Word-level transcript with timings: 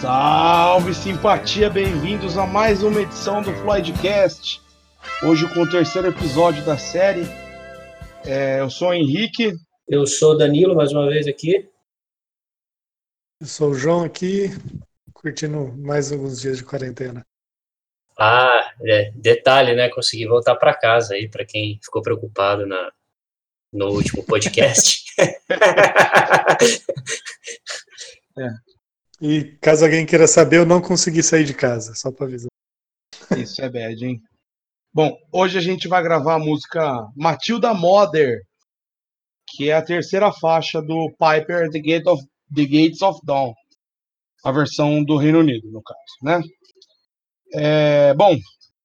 Salve 0.00 0.94
simpatia, 0.94 1.68
bem-vindos 1.68 2.38
a 2.38 2.46
mais 2.46 2.82
uma 2.82 3.02
edição 3.02 3.42
do 3.42 3.52
Floydcast. 3.56 4.62
Hoje 5.22 5.46
com 5.52 5.60
o 5.60 5.70
terceiro 5.70 6.08
episódio 6.08 6.64
da 6.64 6.78
série. 6.78 7.24
É, 8.24 8.60
eu 8.60 8.70
sou 8.70 8.88
o 8.88 8.94
Henrique. 8.94 9.52
Eu 9.86 10.06
sou 10.06 10.32
o 10.32 10.38
Danilo, 10.38 10.74
mais 10.74 10.90
uma 10.90 11.06
vez 11.06 11.26
aqui. 11.26 11.68
Eu 13.38 13.46
sou 13.46 13.72
o 13.72 13.74
João 13.74 14.02
aqui, 14.02 14.48
curtindo 15.12 15.76
mais 15.76 16.10
alguns 16.10 16.40
dias 16.40 16.56
de 16.56 16.64
quarentena. 16.64 17.22
Ah, 18.18 18.72
é, 18.82 19.10
detalhe, 19.14 19.74
né? 19.74 19.90
Consegui 19.90 20.26
voltar 20.26 20.56
para 20.56 20.72
casa 20.72 21.12
aí, 21.12 21.28
para 21.28 21.44
quem 21.44 21.78
ficou 21.82 22.00
preocupado 22.00 22.64
na, 22.66 22.90
no 23.70 23.90
último 23.90 24.24
podcast. 24.24 25.04
é. 28.38 28.69
E 29.20 29.56
caso 29.60 29.84
alguém 29.84 30.06
queira 30.06 30.26
saber, 30.26 30.56
eu 30.56 30.66
não 30.66 30.80
consegui 30.80 31.22
sair 31.22 31.44
de 31.44 31.52
casa, 31.52 31.94
só 31.94 32.10
para 32.10 32.26
avisar. 32.26 32.48
Isso 33.36 33.60
é 33.60 33.68
bad, 33.68 34.04
hein? 34.04 34.20
Bom, 34.92 35.14
hoje 35.30 35.58
a 35.58 35.60
gente 35.60 35.86
vai 35.86 36.02
gravar 36.02 36.34
a 36.34 36.38
música 36.38 37.06
Matilda 37.14 37.74
Mother, 37.74 38.40
que 39.46 39.68
é 39.68 39.74
a 39.74 39.84
terceira 39.84 40.32
faixa 40.32 40.80
do 40.80 41.10
Piper 41.10 41.70
The, 41.70 41.80
Gate 41.80 42.06
of, 42.06 42.22
The 42.54 42.64
Gates 42.64 43.02
of 43.02 43.20
Dawn, 43.24 43.52
a 44.44 44.52
versão 44.52 45.04
do 45.04 45.16
Reino 45.16 45.40
Unido, 45.40 45.70
no 45.70 45.82
caso, 45.82 46.00
né? 46.22 46.40
É, 47.52 48.14
bom, 48.14 48.36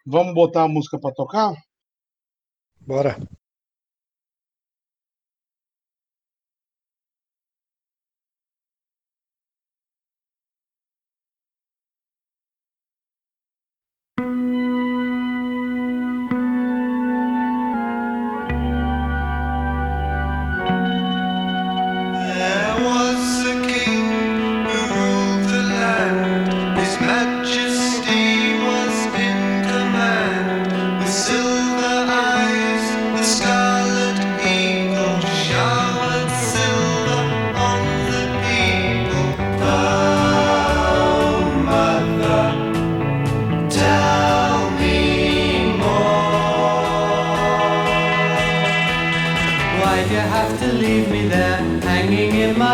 vamos 0.06 0.34
botar 0.34 0.64
a 0.64 0.68
música 0.68 1.00
para 1.00 1.14
tocar? 1.14 1.54
Bora. 2.82 3.18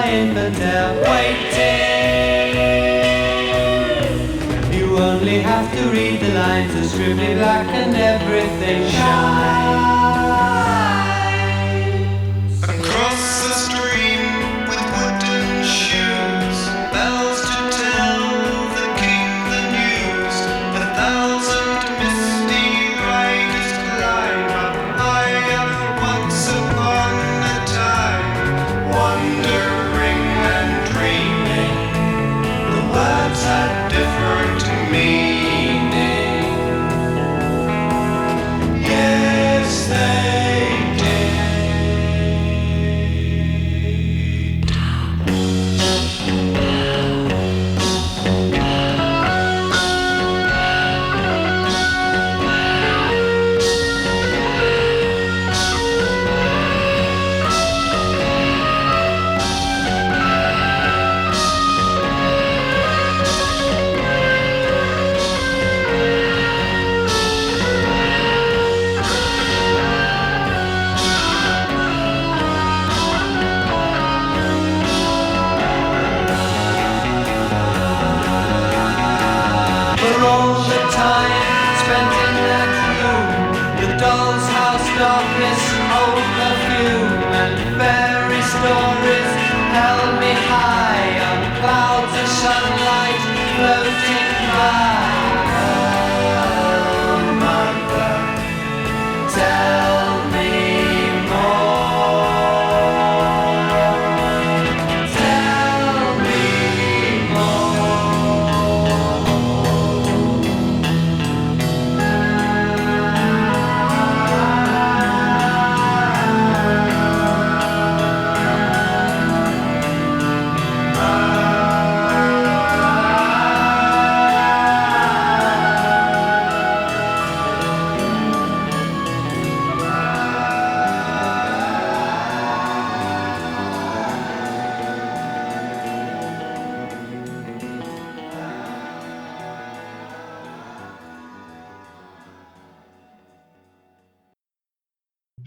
lying 0.01 0.37
and 0.37 0.55
they're 0.55 0.93
waiting. 1.09 1.71
You 4.77 4.97
only 4.97 5.39
have 5.39 5.71
to 5.75 5.83
read 5.89 6.19
the 6.19 6.33
lines, 6.33 6.73
of 6.75 6.85
scribbly 6.91 7.35
black 7.35 7.67
and 7.67 7.95
everything 7.95 8.89
shines. 8.89 9.70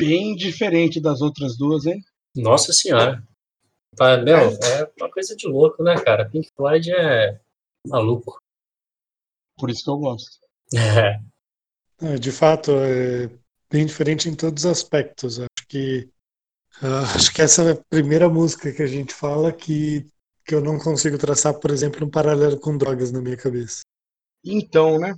Bem 0.04 0.36
diferente 0.36 1.00
das 1.00 1.20
outras 1.20 1.56
duas, 1.56 1.86
hein? 1.86 2.02
Nossa 2.36 2.72
senhora. 2.72 3.22
Meu, 4.24 4.36
é 4.36 4.92
uma 4.98 5.10
coisa 5.10 5.36
de 5.36 5.46
louco, 5.46 5.82
né, 5.82 5.94
cara? 6.00 6.28
Pink 6.28 6.50
Floyd 6.56 6.90
é 6.92 7.40
maluco. 7.86 8.38
Por 9.56 9.70
isso 9.70 9.84
que 9.84 9.90
eu 9.90 9.98
gosto. 9.98 10.38
É. 10.74 11.20
é 12.14 12.18
de 12.18 12.32
fato, 12.32 12.72
é 12.72 13.30
bem 13.70 13.86
diferente 13.86 14.28
em 14.28 14.34
todos 14.34 14.64
os 14.64 14.70
aspectos. 14.70 15.38
Acho 15.38 15.68
que 15.68 16.10
uh, 16.82 17.04
acho 17.14 17.32
que 17.32 17.42
essa 17.42 17.62
é 17.62 17.72
a 17.72 17.84
primeira 17.88 18.28
música 18.28 18.72
que 18.72 18.82
a 18.82 18.86
gente 18.86 19.14
fala 19.14 19.52
que, 19.52 20.06
que 20.44 20.54
eu 20.54 20.60
não 20.60 20.78
consigo 20.78 21.16
traçar, 21.16 21.54
por 21.54 21.70
exemplo, 21.70 22.04
um 22.04 22.10
paralelo 22.10 22.58
com 22.58 22.76
drogas 22.76 23.12
na 23.12 23.20
minha 23.20 23.36
cabeça. 23.36 23.82
Então, 24.44 24.98
né? 24.98 25.14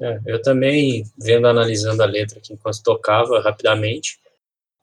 É, 0.00 0.20
eu 0.26 0.40
também, 0.42 1.04
vendo, 1.18 1.46
analisando 1.46 2.02
a 2.02 2.06
letra 2.06 2.38
aqui 2.38 2.52
enquanto 2.52 2.82
tocava 2.82 3.40
rapidamente, 3.40 4.18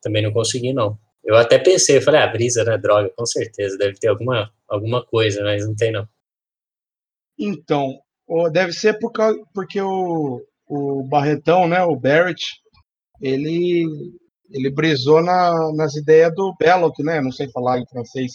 também 0.01 0.23
não 0.23 0.31
consegui, 0.31 0.73
não. 0.73 0.97
Eu 1.23 1.35
até 1.35 1.57
pensei, 1.59 1.99
falei, 2.01 2.21
ah, 2.21 2.27
brisa, 2.27 2.63
né, 2.63 2.77
droga, 2.77 3.09
com 3.15 3.25
certeza, 3.25 3.77
deve 3.77 3.99
ter 3.99 4.07
alguma, 4.07 4.51
alguma 4.67 5.05
coisa, 5.05 5.43
mas 5.43 5.65
não 5.65 5.75
tem, 5.75 5.91
não. 5.91 6.07
Então, 7.37 7.99
deve 8.51 8.73
ser 8.73 8.99
por 8.99 9.11
causa, 9.11 9.39
porque 9.53 9.81
o, 9.81 10.41
o 10.67 11.03
Barretão, 11.03 11.67
né, 11.67 11.81
o 11.83 11.95
Barrett, 11.95 12.43
ele, 13.21 13.85
ele 14.49 14.69
brisou 14.69 15.21
na, 15.21 15.71
nas 15.73 15.95
ideias 15.95 16.33
do 16.33 16.55
Belloc, 16.57 16.97
né, 16.99 17.21
não 17.21 17.31
sei 17.31 17.49
falar 17.51 17.79
em 17.79 17.87
francês, 17.87 18.33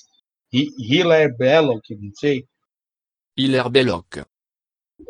Hiller 0.53 1.37
Belloc, 1.37 1.83
não 1.91 2.13
sei, 2.15 2.47
Hilaire 3.37 3.69
Belloc. 3.69 4.25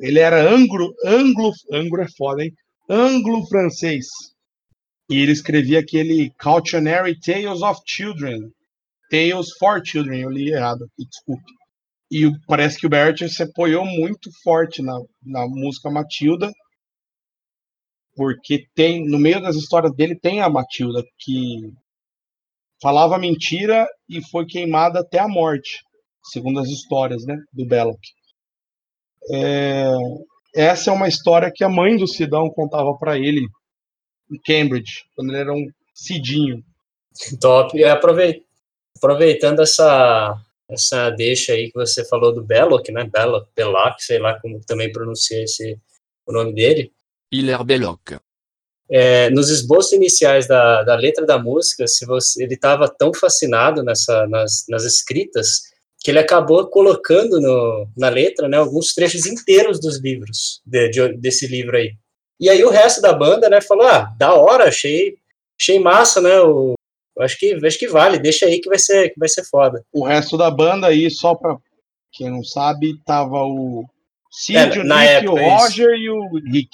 Ele 0.01 0.19
era 0.19 0.43
anglo, 0.43 0.95
anglo, 1.05 1.53
anglo 1.73 2.03
é 2.03 2.09
foda, 2.17 2.45
hein? 2.45 2.53
Anglo-francês. 2.89 4.07
E 5.11 5.19
ele 5.19 5.33
escrevia 5.33 5.81
aquele 5.81 6.31
Cautionary 6.39 7.19
Tales 7.21 7.63
of 7.63 7.81
Children. 7.87 8.51
Tales 9.11 9.51
for 9.59 9.83
Children, 9.85 10.21
eu 10.21 10.31
li 10.31 10.51
errado 10.51 10.85
aqui, 10.85 11.07
desculpe. 11.07 11.53
E 12.11 12.31
parece 12.47 12.79
que 12.79 12.87
o 12.87 12.91
Barrett 12.91 13.29
se 13.29 13.43
apoiou 13.43 13.85
muito 13.85 14.31
forte 14.43 14.83
na, 14.83 14.99
na 15.23 15.47
música 15.47 15.91
Matilda, 15.91 16.51
porque 18.15 18.67
tem 18.75 19.05
no 19.05 19.19
meio 19.19 19.41
das 19.41 19.57
histórias 19.57 19.95
dele 19.95 20.19
tem 20.19 20.41
a 20.41 20.49
Matilda 20.49 21.03
que 21.19 21.73
falava 22.81 23.19
mentira 23.19 23.87
e 24.09 24.23
foi 24.31 24.47
queimada 24.47 25.01
até 25.01 25.19
a 25.19 25.29
morte, 25.29 25.83
segundo 26.31 26.61
as 26.61 26.69
histórias, 26.69 27.25
né, 27.25 27.37
do 27.53 27.67
Belloc. 27.67 27.99
É, 29.33 29.91
essa 30.55 30.91
é 30.91 30.93
uma 30.93 31.09
história 31.09 31.53
que 31.53 31.65
a 31.65 31.69
mãe 31.69 31.97
do 31.97 32.07
Sidão 32.07 32.51
contava 32.51 32.95
para 32.97 33.19
ele 33.19 33.47
em 34.31 34.39
Cambridge, 34.45 35.05
quando 35.15 35.31
ele 35.31 35.41
era 35.41 35.53
um 35.53 35.67
Cidinho. 35.95 36.63
Top. 37.41 37.77
E 37.79 37.85
aprovei- 37.85 38.43
aproveitando 38.97 39.61
essa, 39.61 40.37
essa 40.69 41.11
deixa 41.11 41.53
aí 41.53 41.71
que 41.71 41.79
você 41.79 42.05
falou 42.05 42.33
do 42.33 42.43
Belloc, 42.43 42.89
né? 42.91 43.05
Belloc, 43.05 43.49
Belloc, 43.55 44.01
sei 44.01 44.19
lá 44.19 44.39
como 44.41 44.61
também 44.67 44.91
pronuncia 44.91 45.43
esse, 45.43 45.79
o 46.27 46.33
nome 46.33 46.53
dele. 46.53 46.93
Hilaire 47.33 47.65
Belloc. 47.65 48.19
É, 48.91 49.31
nos 49.31 49.49
esboços 49.49 49.93
iniciais 49.93 50.47
da, 50.47 50.83
da 50.83 50.95
letra 50.95 51.25
da 51.25 51.39
música, 51.39 51.87
se 51.87 52.05
você, 52.05 52.43
ele 52.45 52.55
estava 52.55 52.89
tão 52.89 53.15
fascinado 53.15 53.83
nessa, 53.83 54.27
nas, 54.27 54.67
nas 54.69 54.85
escritas 54.85 55.74
que 56.05 56.11
ele 56.11 56.19
acabou 56.19 56.67
colocando 56.69 57.41
no, 57.41 57.89
na 57.97 58.11
letra 58.11 58.47
né, 58.47 58.59
alguns 58.59 58.93
trechos 58.93 59.25
inteiros 59.25 59.81
dos 59.81 59.99
livros, 60.01 60.61
de, 60.67 60.91
de- 60.91 61.17
desse 61.17 61.47
livro 61.47 61.77
aí. 61.79 61.95
E 62.39 62.51
aí 62.51 62.63
o 62.63 62.69
resto 62.69 63.01
da 63.01 63.13
banda 63.15 63.49
né, 63.49 63.63
falou, 63.63 63.87
ah, 63.87 64.13
da 64.19 64.35
hora, 64.35 64.65
achei, 64.69 65.17
achei 65.59 65.79
massa, 65.81 66.21
né, 66.21 66.39
o, 66.41 66.75
acho, 67.21 67.39
que, 67.39 67.55
acho 67.67 67.79
que 67.79 67.89
vale, 67.89 68.19
deixa 68.19 68.45
aí 68.45 68.61
que 68.61 68.69
vai 68.69 68.79
ser, 68.79 69.09
que 69.15 69.19
vai 69.19 69.31
ser 69.31 69.45
foda. 69.45 69.83
O 69.91 70.05
resto 70.05 70.37
da 70.37 70.51
banda 70.51 70.89
aí, 70.89 71.11
só 71.11 71.35
pra 71.35 71.57
quem 72.13 72.29
não 72.31 72.45
sabe, 72.45 73.01
tava 73.07 73.43
o 73.43 73.87
Cid, 74.31 74.59
É, 74.59 74.81
o 74.81 74.85
Nick, 74.85 74.93
época, 75.07 75.33
o 75.33 75.39
isso. 75.39 75.49
Roger 75.57 75.91
e 75.97 76.11
o 76.11 76.29
Rick. 76.53 76.69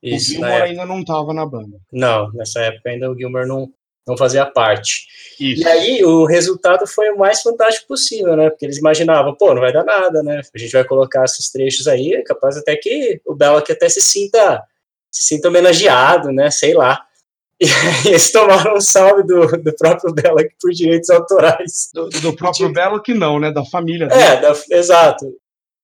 Isso, 0.00 0.26
o 0.30 0.32
Gilmore 0.34 0.52
época. 0.52 0.70
ainda 0.70 0.86
não 0.86 1.04
tava 1.04 1.34
na 1.34 1.44
banda. 1.44 1.76
Não, 1.92 2.30
nessa 2.32 2.60
época 2.60 2.90
ainda 2.90 3.10
o 3.10 3.16
Gilmer 3.18 3.44
não, 3.46 3.68
não 4.08 4.16
fazia 4.16 4.46
parte. 4.46 5.06
Isso. 5.38 5.62
E 5.62 5.66
aí 5.66 6.04
o 6.04 6.24
resultado 6.24 6.86
foi 6.86 7.10
o 7.10 7.18
mais 7.18 7.42
fantástico 7.42 7.86
possível, 7.86 8.36
né? 8.36 8.50
Porque 8.50 8.66
eles 8.66 8.78
imaginavam, 8.78 9.34
pô, 9.36 9.54
não 9.54 9.60
vai 9.60 9.72
dar 9.72 9.84
nada, 9.84 10.22
né? 10.22 10.40
A 10.52 10.58
gente 10.58 10.72
vai 10.72 10.84
colocar 10.84 11.24
esses 11.24 11.50
trechos 11.50 11.86
aí, 11.86 12.14
é 12.14 12.22
capaz 12.22 12.56
até 12.56 12.74
que 12.76 13.20
o 13.24 13.34
Belloc 13.34 13.70
até 13.70 13.88
se 13.88 14.00
sinta, 14.00 14.62
se 15.10 15.28
sinta 15.28 15.48
homenageado, 15.48 16.32
né? 16.32 16.50
Sei 16.50 16.74
lá. 16.74 17.04
E 17.60 17.66
aí 17.66 18.12
eles 18.12 18.30
tomaram 18.30 18.76
um 18.76 18.80
salve 18.80 19.24
do, 19.24 19.44
do 19.60 19.74
próprio 19.74 20.14
Belloc 20.14 20.46
por 20.60 20.70
direitos 20.70 21.10
autorais. 21.10 21.90
Do, 21.92 22.08
do 22.08 22.36
próprio 22.36 22.72
que 23.02 23.12
não, 23.12 23.40
né? 23.40 23.50
Da 23.50 23.64
família 23.64 24.06
dele. 24.06 24.22
É, 24.22 24.40
da- 24.40 24.54
exato. 24.70 25.26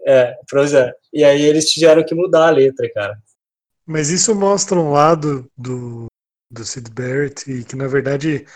É, 0.07 0.37
pois 0.49 0.73
é. 0.73 0.93
E 1.13 1.25
aí 1.25 1.43
eles 1.43 1.65
tiveram 1.69 2.05
que 2.05 2.15
mudar 2.15 2.47
a 2.47 2.51
letra, 2.51 2.89
cara. 2.93 3.19
Mas 3.85 4.11
isso 4.11 4.33
mostra 4.37 4.79
um 4.79 4.93
lado 4.93 5.51
do, 5.59 6.07
do 6.55 6.65
Sid 6.65 6.91
Barrett 6.91 7.51
e 7.51 7.65
que, 7.65 7.77
na 7.77 7.87
verdade, 7.87 8.47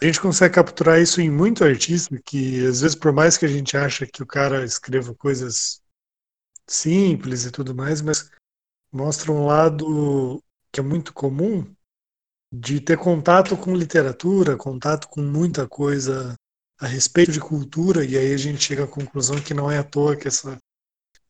a 0.00 0.04
gente 0.04 0.20
consegue 0.20 0.54
capturar 0.54 1.00
isso 1.00 1.20
em 1.20 1.30
muito 1.30 1.64
artista, 1.64 2.16
que 2.24 2.64
às 2.66 2.80
vezes, 2.80 2.94
por 2.94 3.12
mais 3.12 3.36
que 3.36 3.44
a 3.44 3.48
gente 3.48 3.76
acha 3.76 4.06
que 4.06 4.22
o 4.22 4.26
cara 4.26 4.64
escreva 4.64 5.14
coisas 5.14 5.82
simples 6.68 7.44
e 7.44 7.50
tudo 7.50 7.74
mais, 7.74 8.00
mas 8.00 8.30
mostra 8.92 9.32
um 9.32 9.46
lado 9.46 10.42
que 10.72 10.80
é 10.80 10.82
muito 10.82 11.12
comum 11.12 11.74
de 12.52 12.80
ter 12.80 12.96
contato 12.98 13.56
com 13.56 13.74
literatura, 13.74 14.56
contato 14.56 15.08
com 15.08 15.22
muita 15.22 15.68
coisa 15.68 16.34
a 16.80 16.86
respeito 16.86 17.32
de 17.32 17.40
cultura, 17.40 18.04
e 18.04 18.16
aí 18.16 18.32
a 18.32 18.36
gente 18.36 18.62
chega 18.62 18.84
à 18.84 18.88
conclusão 18.88 19.40
que 19.40 19.52
não 19.52 19.70
é 19.70 19.78
à 19.78 19.84
toa 19.84 20.16
que 20.16 20.28
essa 20.28 20.58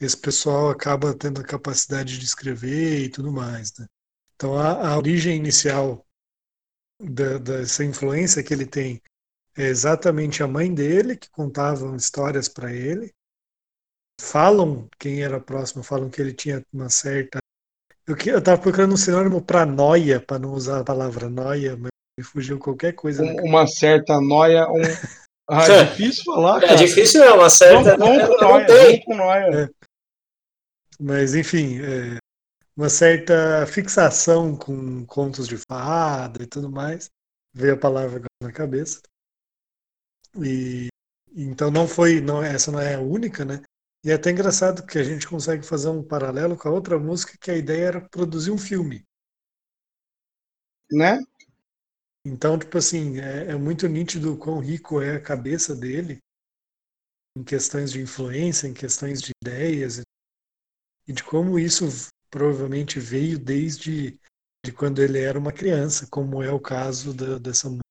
esse 0.01 0.17
pessoal 0.17 0.71
acaba 0.71 1.15
tendo 1.15 1.41
a 1.41 1.45
capacidade 1.45 2.19
de 2.19 2.25
escrever 2.25 3.05
e 3.05 3.09
tudo 3.11 3.31
mais. 3.31 3.77
Né? 3.79 3.87
Então, 4.41 4.59
a, 4.59 4.93
a 4.93 4.97
origem 4.97 5.37
inicial 5.37 6.03
da, 6.99 7.37
dessa 7.37 7.85
influência 7.85 8.43
que 8.43 8.55
ele 8.55 8.65
tem 8.65 9.03
é 9.55 9.65
exatamente 9.67 10.43
a 10.43 10.47
mãe 10.47 10.73
dele, 10.73 11.15
que 11.15 11.29
contavam 11.29 11.95
histórias 11.95 12.49
para 12.49 12.73
ele. 12.73 13.13
Falam, 14.19 14.89
quem 14.99 15.23
era 15.23 15.39
próximo, 15.39 15.83
falam 15.83 16.09
que 16.09 16.23
ele 16.23 16.33
tinha 16.33 16.65
uma 16.73 16.89
certa. 16.89 17.39
Eu 18.07 18.39
estava 18.39 18.59
procurando 18.59 18.95
um 18.95 18.97
sinônimo 18.97 19.43
para 19.43 19.67
noia, 19.67 20.19
para 20.19 20.39
não 20.39 20.55
usar 20.55 20.81
a 20.81 20.85
palavra 20.85 21.29
noia, 21.29 21.77
mas 21.77 21.91
me 22.19 22.25
fugiu 22.25 22.59
qualquer 22.59 22.95
coisa. 22.95 23.23
Um- 23.23 23.45
uma 23.45 23.67
certa 23.67 24.19
noia. 24.23 24.67
Um... 24.71 24.81
Ah, 25.53 25.65
é 25.67 25.85
difícil 25.85 26.23
falar, 26.27 26.59
É 26.59 26.61
cara. 26.61 26.77
difícil, 26.77 27.25
é 27.25 27.35
uma 27.35 27.51
certa. 27.51 27.97
Não 27.97 28.07
noia, 28.07 28.67
tem. 28.67 28.77
vamos 28.77 29.05
com 29.05 29.17
noia. 29.17 29.71
Mas, 31.01 31.35
enfim, 31.35 31.81
é, 31.83 32.20
uma 32.81 32.89
certa 32.89 33.67
fixação 33.67 34.57
com 34.57 35.05
contos 35.05 35.47
de 35.47 35.59
fada 35.59 36.43
e 36.43 36.47
tudo 36.47 36.71
mais. 36.71 37.11
Veio 37.53 37.75
a 37.75 37.79
palavra 37.79 38.17
agora 38.17 38.29
na 38.43 38.51
cabeça. 38.51 39.03
E 40.43 40.89
então 41.37 41.71
não 41.71 41.87
foi, 41.87 42.23
não, 42.23 42.43
essa 42.43 42.73
não 42.73 42.81
é 42.81 42.95
a 42.95 43.01
única, 43.01 43.45
né? 43.45 43.63
E 44.03 44.11
é 44.11 44.15
até 44.15 44.31
engraçado 44.31 44.87
que 44.87 44.99
a 44.99 45.05
gente 45.05 45.29
consegue 45.29 45.63
fazer 45.63 45.91
um 45.91 46.03
paralelo 46.03 46.57
com 46.57 46.69
a 46.71 46.73
outra 46.73 46.99
música, 46.99 47.37
que 47.39 47.51
a 47.51 47.57
ideia 47.57 47.85
era 47.85 48.09
produzir 48.09 48.51
um 48.51 48.57
filme. 48.57 49.05
Né? 50.91 51.19
Então, 52.25 52.59
tipo 52.59 52.79
assim, 52.79 53.21
é, 53.21 53.51
é 53.51 53.57
muito 53.57 53.87
nítido 53.89 54.33
o 54.33 54.39
quão 54.39 54.59
rico 54.59 55.03
é 55.03 55.17
a 55.17 55.23
cabeça 55.23 55.77
dele 55.77 56.19
em 57.37 57.45
questões 57.45 57.93
de 57.93 58.01
influência, 58.01 58.67
em 58.67 58.73
questões 58.73 59.21
de 59.21 59.33
ideias 59.45 59.99
e, 59.99 60.03
e 61.09 61.13
de 61.13 61.23
como 61.23 61.59
isso 61.59 61.85
provavelmente 62.31 63.01
veio 63.01 63.39
desde 63.39 64.19
de 64.65 64.73
quando 64.73 65.01
ele 65.03 65.19
era 65.19 65.39
uma 65.39 65.53
criança, 65.53 66.07
como 66.11 66.43
é 66.43 66.53
o 66.53 66.61
caso 66.61 67.15
da, 67.15 67.39
dessa 67.39 67.69
música. 67.69 67.85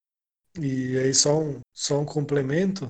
E 0.59 0.97
aí 0.99 1.13
só 1.13 1.39
um, 1.39 1.59
só 1.75 1.99
um 2.01 2.05
complemento, 2.05 2.89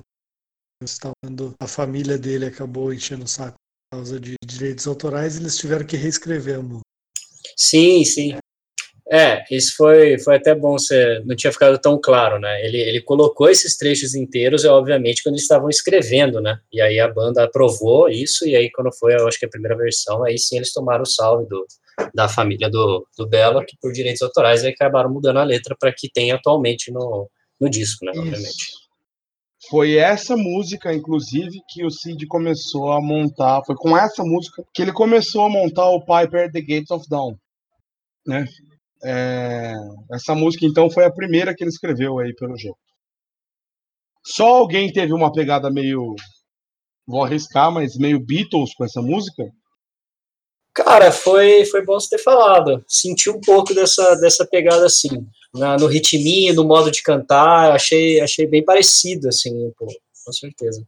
tá 1.00 1.12
falando, 1.22 1.54
a 1.60 1.66
família 1.68 2.18
dele 2.18 2.46
acabou 2.46 2.92
enchendo 2.92 3.24
o 3.24 3.28
saco 3.28 3.56
por 3.90 3.98
causa 3.98 4.20
de 4.20 4.36
direitos 4.44 4.86
autorais, 4.86 5.36
eles 5.36 5.56
tiveram 5.56 5.86
que 5.86 5.96
reescrever 5.96 6.58
a 6.58 6.62
música. 6.62 6.84
Sim, 7.56 8.04
sim. 8.04 8.38
É, 9.12 9.42
isso 9.50 9.74
foi, 9.76 10.20
foi 10.20 10.36
até 10.36 10.54
bom, 10.54 10.78
você 10.78 11.20
não 11.26 11.34
tinha 11.34 11.52
ficado 11.52 11.76
tão 11.80 12.00
claro, 12.00 12.38
né? 12.38 12.64
Ele, 12.64 12.78
ele 12.78 13.00
colocou 13.00 13.50
esses 13.50 13.76
trechos 13.76 14.14
inteiros, 14.14 14.64
é, 14.64 14.68
obviamente, 14.68 15.20
quando 15.20 15.34
eles 15.34 15.42
estavam 15.42 15.68
escrevendo, 15.68 16.40
né? 16.40 16.60
E 16.72 16.80
aí 16.80 17.00
a 17.00 17.12
banda 17.12 17.42
aprovou 17.42 18.08
isso, 18.08 18.46
e 18.46 18.54
aí 18.54 18.70
quando 18.70 18.94
foi, 18.96 19.14
eu 19.14 19.26
acho 19.26 19.36
que 19.36 19.46
a 19.46 19.50
primeira 19.50 19.76
versão, 19.76 20.24
aí 20.24 20.38
sim 20.38 20.58
eles 20.58 20.72
tomaram 20.72 21.02
o 21.02 21.06
salve 21.06 21.44
do, 21.48 21.66
da 22.14 22.28
família 22.28 22.70
do, 22.70 23.04
do 23.18 23.26
Belo, 23.26 23.64
que 23.66 23.76
por 23.82 23.92
direitos 23.92 24.22
autorais, 24.22 24.62
e 24.62 24.68
acabaram 24.68 25.10
mudando 25.10 25.38
a 25.38 25.44
letra 25.44 25.74
para 25.76 25.92
que 25.92 26.08
tenha 26.08 26.36
atualmente 26.36 26.92
no, 26.92 27.28
no 27.60 27.68
disco, 27.68 28.04
né? 28.04 28.12
Obviamente. 28.14 28.62
Isso. 28.62 28.90
Foi 29.68 29.96
essa 29.96 30.36
música, 30.36 30.94
inclusive, 30.94 31.60
que 31.68 31.84
o 31.84 31.90
Cid 31.90 32.26
começou 32.28 32.92
a 32.92 33.00
montar. 33.00 33.62
Foi 33.66 33.74
com 33.74 33.96
essa 33.96 34.22
música 34.22 34.64
que 34.72 34.82
ele 34.82 34.92
começou 34.92 35.42
a 35.42 35.50
montar 35.50 35.88
o 35.90 36.00
Piper 36.00 36.50
The 36.50 36.60
Gates 36.60 36.90
of 36.90 37.06
Dawn. 37.08 37.36
Né? 38.26 38.46
É, 39.02 39.74
essa 40.12 40.34
música, 40.34 40.66
então, 40.66 40.90
foi 40.90 41.04
a 41.04 41.12
primeira 41.12 41.54
que 41.54 41.64
ele 41.64 41.70
escreveu 41.70 42.18
aí, 42.18 42.34
pelo 42.34 42.56
jeito. 42.56 42.76
Só 44.24 44.46
alguém 44.46 44.92
teve 44.92 45.12
uma 45.12 45.32
pegada 45.32 45.70
meio. 45.70 46.14
Vou 47.06 47.24
arriscar, 47.24 47.72
mas 47.72 47.96
meio 47.96 48.20
Beatles 48.20 48.74
com 48.74 48.84
essa 48.84 49.00
música. 49.00 49.50
Cara, 50.74 51.10
foi, 51.10 51.64
foi 51.64 51.84
bom 51.84 51.98
você 51.98 52.16
ter 52.16 52.22
falado. 52.22 52.84
Senti 52.86 53.28
um 53.28 53.40
pouco 53.40 53.74
dessa, 53.74 54.14
dessa 54.16 54.46
pegada 54.46 54.86
assim, 54.86 55.26
na, 55.52 55.76
no 55.76 55.86
ritminho, 55.86 56.54
no 56.54 56.64
modo 56.64 56.90
de 56.90 57.02
cantar, 57.02 57.72
achei, 57.72 58.20
achei 58.20 58.46
bem 58.46 58.64
parecido, 58.64 59.28
assim, 59.28 59.72
pô, 59.76 59.86
com 60.24 60.32
certeza. 60.32 60.86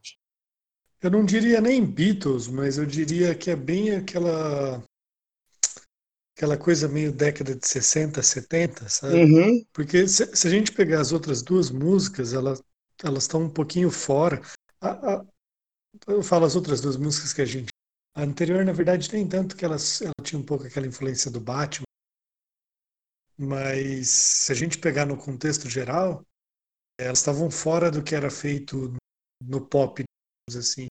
Eu 1.01 1.11
não 1.11 1.25
diria 1.25 1.59
nem 1.59 1.83
Beatles, 1.83 2.47
mas 2.47 2.77
eu 2.77 2.85
diria 2.85 3.35
que 3.35 3.51
é 3.51 3.55
bem 3.57 3.91
aquela 3.91 4.81
aquela 6.35 6.57
coisa 6.57 6.87
meio 6.87 7.11
década 7.11 7.55
de 7.55 7.67
60, 7.67 8.21
70, 8.21 8.89
sabe? 8.89 9.15
Uhum. 9.15 9.65
Porque 9.71 10.07
se, 10.07 10.35
se 10.35 10.47
a 10.47 10.49
gente 10.49 10.71
pegar 10.71 10.99
as 10.99 11.11
outras 11.11 11.41
duas 11.41 11.69
músicas, 11.69 12.33
elas 12.33 12.61
elas 13.03 13.23
estão 13.23 13.43
um 13.43 13.49
pouquinho 13.49 13.91
fora. 13.91 14.41
A, 14.81 15.15
a, 15.15 15.25
eu 16.07 16.23
falo 16.23 16.45
as 16.45 16.55
outras 16.55 16.81
duas 16.81 16.97
músicas 16.97 17.33
que 17.33 17.41
a 17.41 17.45
gente. 17.45 17.67
A 18.15 18.21
anterior, 18.21 18.63
na 18.63 18.71
verdade, 18.71 19.11
nem 19.11 19.27
tanto 19.27 19.55
que 19.55 19.65
elas, 19.65 20.01
ela 20.01 20.13
tinha 20.21 20.39
um 20.39 20.45
pouco 20.45 20.65
aquela 20.65 20.87
influência 20.87 21.31
do 21.31 21.39
Batman. 21.39 21.85
Mas 23.37 24.09
se 24.09 24.51
a 24.51 24.55
gente 24.55 24.77
pegar 24.77 25.05
no 25.05 25.17
contexto 25.17 25.67
geral, 25.67 26.23
elas 26.99 27.17
estavam 27.17 27.49
fora 27.49 27.89
do 27.89 28.03
que 28.03 28.13
era 28.13 28.29
feito 28.29 28.95
no 29.41 29.65
pop, 29.65 30.03
digamos 30.47 30.67
assim. 30.67 30.87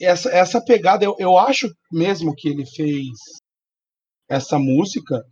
essa, 0.00 0.30
essa 0.30 0.64
pegada, 0.64 1.04
eu, 1.04 1.16
eu 1.18 1.36
acho 1.36 1.68
mesmo 1.90 2.34
que 2.34 2.48
ele 2.48 2.64
fez 2.64 3.18
essa 4.30 4.58
música 4.58 5.24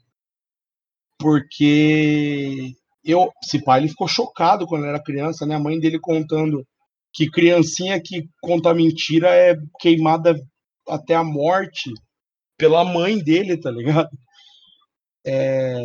porque 1.19 2.75
eu, 3.05 3.33
esse 3.43 3.63
pai 3.63 3.81
ele 3.81 3.89
ficou 3.89 4.09
chocado 4.09 4.67
quando 4.67 4.87
era 4.87 5.03
criança, 5.03 5.47
né? 5.47 5.55
A 5.55 5.61
mãe 5.61 5.79
dele 5.79 5.99
contando 5.99 6.67
que 7.13 7.31
criancinha 7.31 8.01
que 8.03 8.29
conta 8.41 8.75
mentira 8.75 9.31
é 9.31 9.55
queimada 9.81 10.35
até 10.89 11.15
a 11.15 11.25
morte 11.25 11.91
pela 12.57 12.85
mãe 12.85 13.19
dele, 13.19 13.59
tá 13.61 13.71
ligado? 13.71 14.11
É... 15.27 15.81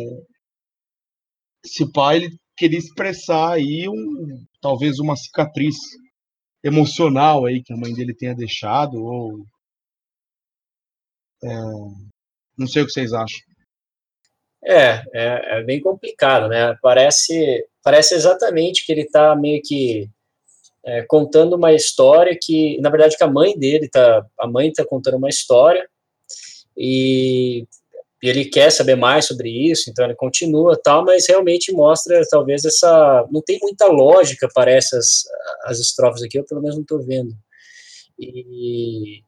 Esse 1.64 1.90
pai 1.92 2.16
ele 2.16 2.38
queria 2.56 2.78
expressar 2.78 3.54
aí 3.54 3.88
um, 3.88 4.44
talvez 4.60 4.98
uma 4.98 5.16
cicatriz 5.16 5.76
emocional 6.62 7.46
aí 7.46 7.62
que 7.62 7.72
a 7.72 7.76
mãe 7.76 7.92
dele 7.92 8.14
tenha 8.14 8.34
deixado 8.34 8.96
ou 8.96 9.44
é... 11.42 12.13
não 12.56 12.66
sei 12.66 12.82
o 12.82 12.86
que 12.86 12.92
vocês 12.92 13.12
acham. 13.12 13.40
É, 14.64 15.02
é, 15.12 15.58
é, 15.58 15.62
bem 15.62 15.80
complicado, 15.80 16.48
né? 16.48 16.74
Parece, 16.80 17.66
parece 17.82 18.14
exatamente 18.14 18.84
que 18.86 18.92
ele 18.92 19.02
está 19.02 19.36
meio 19.36 19.60
que 19.62 20.08
é, 20.84 21.02
contando 21.02 21.54
uma 21.54 21.72
história 21.72 22.36
que, 22.40 22.80
na 22.80 22.88
verdade, 22.88 23.16
que 23.16 23.24
a 23.24 23.30
mãe 23.30 23.58
dele 23.58 23.88
tá, 23.88 24.24
a 24.38 24.46
mãe 24.46 24.68
está 24.68 24.84
contando 24.84 25.18
uma 25.18 25.28
história 25.28 25.86
e, 26.76 27.66
e, 28.22 28.28
ele 28.28 28.46
quer 28.46 28.70
saber 28.70 28.96
mais 28.96 29.26
sobre 29.26 29.50
isso, 29.50 29.90
então 29.90 30.04
ele 30.06 30.14
continua 30.14 30.80
tal, 30.82 31.04
mas 31.04 31.28
realmente 31.28 31.72
mostra 31.72 32.22
talvez 32.30 32.64
essa, 32.64 33.26
não 33.30 33.42
tem 33.42 33.58
muita 33.60 33.86
lógica 33.86 34.48
parece 34.54 34.96
as, 34.96 35.24
as 35.64 35.78
estrofes 35.78 36.22
aqui, 36.22 36.38
eu 36.38 36.44
pelo 36.44 36.62
menos 36.62 36.76
não 36.76 36.82
estou 36.82 37.02
vendo. 37.02 37.34
E, 38.18 39.22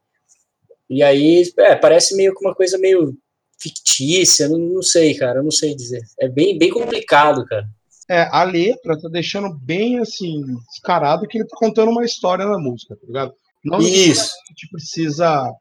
e 0.89 1.03
aí, 1.03 1.43
é, 1.59 1.75
parece 1.75 2.15
meio 2.15 2.33
que 2.33 2.45
uma 2.45 2.55
coisa 2.55 2.77
meio 2.77 3.13
fictícia, 3.59 4.47
não, 4.47 4.57
não 4.57 4.81
sei, 4.81 5.15
cara, 5.15 5.41
não 5.43 5.51
sei 5.51 5.75
dizer. 5.75 6.01
É 6.19 6.29
bem, 6.29 6.57
bem 6.57 6.69
complicado, 6.69 7.45
cara. 7.45 7.65
É, 8.09 8.21
a 8.31 8.43
letra 8.43 8.97
tá 8.99 9.09
deixando 9.09 9.53
bem 9.53 9.99
assim, 9.99 10.41
descarado 10.71 11.27
que 11.27 11.37
ele 11.37 11.47
tá 11.47 11.57
contando 11.57 11.91
uma 11.91 12.05
história 12.05 12.45
na 12.45 12.57
música, 12.57 12.95
tá 12.95 13.05
ligado? 13.05 13.33
Não 13.65 13.79
Isso. 13.79 14.31
A 14.31 14.51
gente 14.51 14.69
precisa 14.71 15.53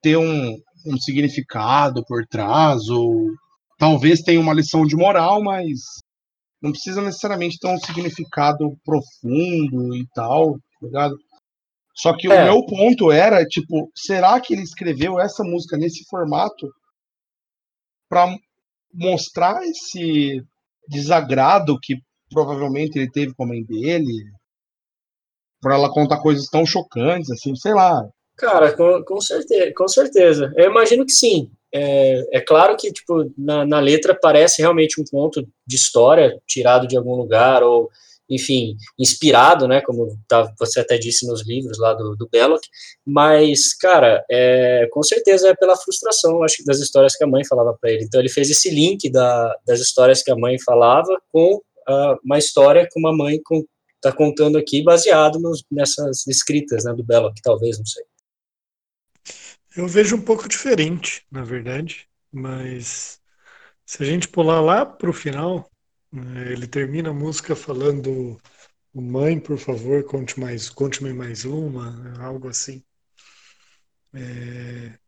ter 0.00 0.16
um, 0.16 0.56
um 0.86 0.96
significado 0.98 2.04
por 2.06 2.24
trás, 2.26 2.88
ou 2.88 3.26
talvez 3.78 4.20
tenha 4.20 4.40
uma 4.40 4.54
lição 4.54 4.86
de 4.86 4.94
moral, 4.94 5.42
mas 5.42 5.80
não 6.62 6.70
precisa 6.70 7.02
necessariamente 7.02 7.58
ter 7.58 7.68
um 7.68 7.78
significado 7.78 8.76
profundo 8.84 9.96
e 9.96 10.06
tal, 10.14 10.52
tá 10.52 10.86
ligado? 10.86 11.16
Só 11.94 12.16
que 12.16 12.30
é. 12.30 12.30
o 12.30 12.44
meu 12.44 12.66
ponto 12.66 13.12
era, 13.12 13.44
tipo, 13.44 13.90
será 13.94 14.40
que 14.40 14.54
ele 14.54 14.62
escreveu 14.62 15.20
essa 15.20 15.44
música 15.44 15.76
nesse 15.76 16.04
formato 16.04 16.68
para 18.08 18.34
mostrar 18.92 19.62
esse 19.64 20.42
desagrado 20.88 21.78
que 21.80 21.96
provavelmente 22.30 22.98
ele 22.98 23.10
teve 23.10 23.34
com 23.34 23.44
a 23.44 23.46
mãe 23.46 23.62
dele, 23.62 24.24
para 25.60 25.76
ela 25.76 25.92
contar 25.92 26.20
coisas 26.20 26.48
tão 26.48 26.66
chocantes, 26.66 27.30
assim, 27.30 27.54
sei 27.54 27.72
lá. 27.72 28.04
Cara, 28.36 28.74
com, 28.76 29.02
com 29.04 29.20
certeza, 29.20 29.72
com 29.76 29.86
certeza. 29.86 30.52
Eu 30.56 30.70
imagino 30.70 31.06
que 31.06 31.12
sim. 31.12 31.50
É, 31.72 32.38
é 32.38 32.40
claro 32.40 32.76
que, 32.76 32.92
tipo, 32.92 33.32
na, 33.38 33.64
na 33.64 33.78
letra 33.78 34.18
parece 34.20 34.60
realmente 34.60 35.00
um 35.00 35.04
ponto 35.04 35.46
de 35.66 35.76
história 35.76 36.38
tirado 36.46 36.86
de 36.86 36.96
algum 36.96 37.14
lugar, 37.14 37.62
ou 37.62 37.88
enfim, 38.34 38.76
inspirado, 38.98 39.68
né, 39.68 39.82
como 39.82 40.18
tá, 40.26 40.50
você 40.58 40.80
até 40.80 40.96
disse 40.96 41.26
nos 41.26 41.46
livros 41.46 41.78
lá 41.78 41.92
do, 41.92 42.16
do 42.16 42.28
Belloc, 42.28 42.62
mas, 43.06 43.74
cara, 43.74 44.24
é, 44.30 44.88
com 44.90 45.02
certeza 45.02 45.48
é 45.48 45.54
pela 45.54 45.76
frustração, 45.76 46.42
acho 46.42 46.56
que 46.56 46.64
das 46.64 46.80
histórias 46.80 47.14
que 47.14 47.22
a 47.22 47.26
mãe 47.26 47.44
falava 47.44 47.76
para 47.78 47.90
ele. 47.90 48.04
Então 48.04 48.20
ele 48.20 48.30
fez 48.30 48.50
esse 48.50 48.70
link 48.70 49.10
da, 49.10 49.54
das 49.66 49.80
histórias 49.80 50.22
que 50.22 50.30
a 50.30 50.36
mãe 50.36 50.56
falava 50.64 51.20
com 51.30 51.56
uh, 51.56 52.18
uma 52.24 52.38
história 52.38 52.88
que 52.90 52.98
uma 52.98 53.14
mãe 53.14 53.38
com, 53.44 53.64
tá 54.00 54.12
contando 54.12 54.56
aqui, 54.56 54.82
baseado 54.82 55.38
nos, 55.38 55.62
nessas 55.70 56.26
escritas, 56.26 56.84
né, 56.84 56.94
do 56.94 57.04
Belloc, 57.04 57.34
talvez, 57.42 57.78
não 57.78 57.86
sei. 57.86 58.04
Eu 59.76 59.86
vejo 59.86 60.16
um 60.16 60.22
pouco 60.22 60.48
diferente, 60.48 61.24
na 61.30 61.44
verdade, 61.44 62.06
mas 62.30 63.20
se 63.86 64.02
a 64.02 64.06
gente 64.06 64.28
pular 64.28 64.60
lá 64.60 64.86
para 64.86 65.08
o 65.08 65.14
final, 65.14 65.70
ele 66.46 66.66
termina 66.66 67.10
a 67.10 67.12
música 67.14 67.54
falando 67.56 68.38
Mãe, 68.94 69.40
por 69.40 69.58
favor, 69.58 70.04
conte 70.04 70.40
mais, 70.40 70.70
conte-me 70.70 71.12
mais 71.14 71.44
uma, 71.46 72.18
algo 72.22 72.48
assim. 72.48 72.84
É, 74.14 74.98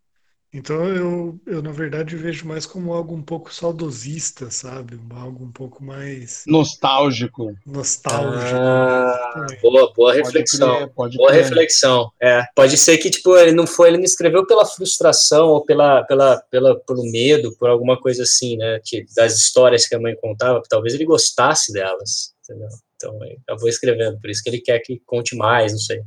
então 0.55 0.85
eu, 0.85 1.41
eu, 1.45 1.61
na 1.61 1.73
verdade, 1.73 2.15
vejo 2.15 2.47
mais 2.47 2.65
como 2.65 2.93
algo 2.93 3.13
um 3.13 3.23
pouco 3.23 3.53
saudosista, 3.53 4.53
sabe? 4.53 5.01
Algo 5.11 5.45
um 5.45 5.51
pouco 5.51 5.83
mais. 5.83 6.45
Nostálgico. 6.47 7.57
Nostálgico. 7.67 8.55
Ah, 8.55 9.47
boa, 9.61 9.93
boa 9.93 10.15
reflexão. 10.15 10.77
Crer, 10.77 11.17
boa 11.17 11.31
crer. 11.31 11.43
reflexão. 11.43 12.09
É, 12.23 12.45
pode 12.55 12.79
ser 12.79 12.99
que, 12.99 13.11
tipo, 13.11 13.37
ele 13.37 13.51
não 13.51 13.67
foi, 13.67 13.89
ele 13.89 13.99
não 13.99 14.05
escreveu 14.05 14.47
pela 14.47 14.65
frustração 14.65 15.49
ou 15.49 15.65
pela, 15.65 16.05
pela, 16.05 16.41
pela, 16.49 16.79
pelo 16.79 17.03
medo, 17.11 17.53
por 17.59 17.69
alguma 17.69 18.01
coisa 18.01 18.23
assim, 18.23 18.57
né? 18.57 18.79
Que, 18.85 19.05
das 19.17 19.37
histórias 19.37 19.89
que 19.89 19.97
a 19.97 20.01
mãe 20.01 20.15
contava, 20.15 20.63
talvez 20.69 20.95
ele 20.95 21.05
gostasse 21.05 21.73
delas, 21.73 22.33
entendeu? 22.45 22.69
Então, 22.95 23.25
ele 23.25 23.41
acabou 23.47 23.69
escrevendo, 23.69 24.21
por 24.21 24.31
isso 24.31 24.41
que 24.41 24.51
ele 24.51 24.61
quer 24.61 24.79
que 24.79 25.03
conte 25.05 25.35
mais, 25.35 25.73
não 25.73 25.81
sei. 25.81 26.01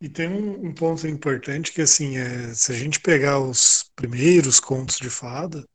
E 0.00 0.08
tem 0.08 0.28
um, 0.28 0.66
um, 0.66 0.74
ponto 0.74 1.06
importante 1.06 1.72
que, 1.72 1.82
assim, 1.82 2.16
é, 2.16 2.54
se 2.54 2.72
a 2.72 2.74
gente 2.74 3.00
pegar 3.00 3.38
os 3.38 3.90
primeiros 3.96 4.60
contos 4.60 4.98
de 4.98 5.08
fada, 5.08 5.66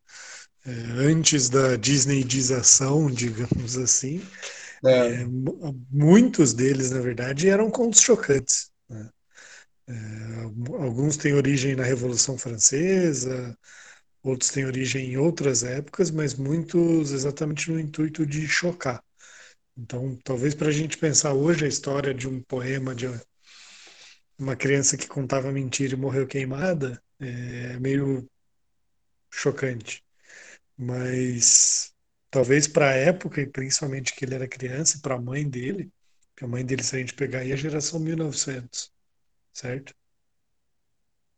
é, 0.66 0.72
antes 0.72 1.50
da 1.50 1.76
Disneyização, 1.76 3.10
digamos 3.12 3.78
assim, 3.78 4.22
é. 4.86 5.22
é 5.22 5.26
muitos 5.90 6.54
deles, 6.54 6.92
na 6.92 7.00
verdade, 7.00 7.50
eram 7.50 7.72
contos 7.72 8.02
chocantes. 8.02 8.72
Né? 8.90 9.10
É, 9.88 9.94
alguns 10.84 11.18
têm 11.18 11.34
origem 11.34 11.76
na 11.76 11.84
Revolução 11.84 12.38
Francesa, 12.38 13.58
outros 14.24 14.52
têm 14.52 14.66
origem 14.66 15.14
em 15.14 15.18
outras 15.18 15.64
épocas, 15.64 16.12
mas 16.12 16.36
muitos 16.36 17.12
exatamente 17.12 17.72
no 17.72 17.80
intuito 17.80 18.26
de 18.26 18.48
chocar. 18.48 19.04
Então, 19.78 20.18
talvez 20.24 20.54
para 20.54 20.68
a 20.70 20.72
gente 20.72 20.98
pensar 20.98 21.34
hoje 21.34 21.66
a 21.66 21.68
história 21.68 22.14
de 22.14 22.28
um 22.28 22.42
poema 22.42 22.94
de 22.94 23.08
uma 24.40 24.56
criança 24.56 24.98
que 24.98 25.08
contava 25.08 25.52
mentira 25.52 25.94
e 25.94 25.98
morreu 25.98 26.26
queimada 26.28 27.02
é 27.20 27.78
meio 27.80 28.28
chocante. 29.30 30.04
Mas 30.78 31.94
talvez 32.32 32.68
para 32.68 32.90
a 32.92 32.94
época, 32.94 33.42
e 33.42 33.48
principalmente 33.48 34.16
que 34.16 34.26
ele 34.26 34.36
era 34.36 34.48
criança, 34.48 34.98
e 34.98 35.02
para 35.02 35.16
a 35.16 35.22
mãe 35.22 35.48
dele, 35.48 35.92
a 36.42 36.48
mãe 36.48 36.66
dele, 36.66 36.84
se 36.84 36.96
a 36.96 37.00
gente 37.00 37.14
pegar 37.14 37.40
aí, 37.40 37.52
é 37.52 37.54
a 37.54 37.58
geração 37.58 38.00
1900, 38.00 38.92
certo? 39.54 39.94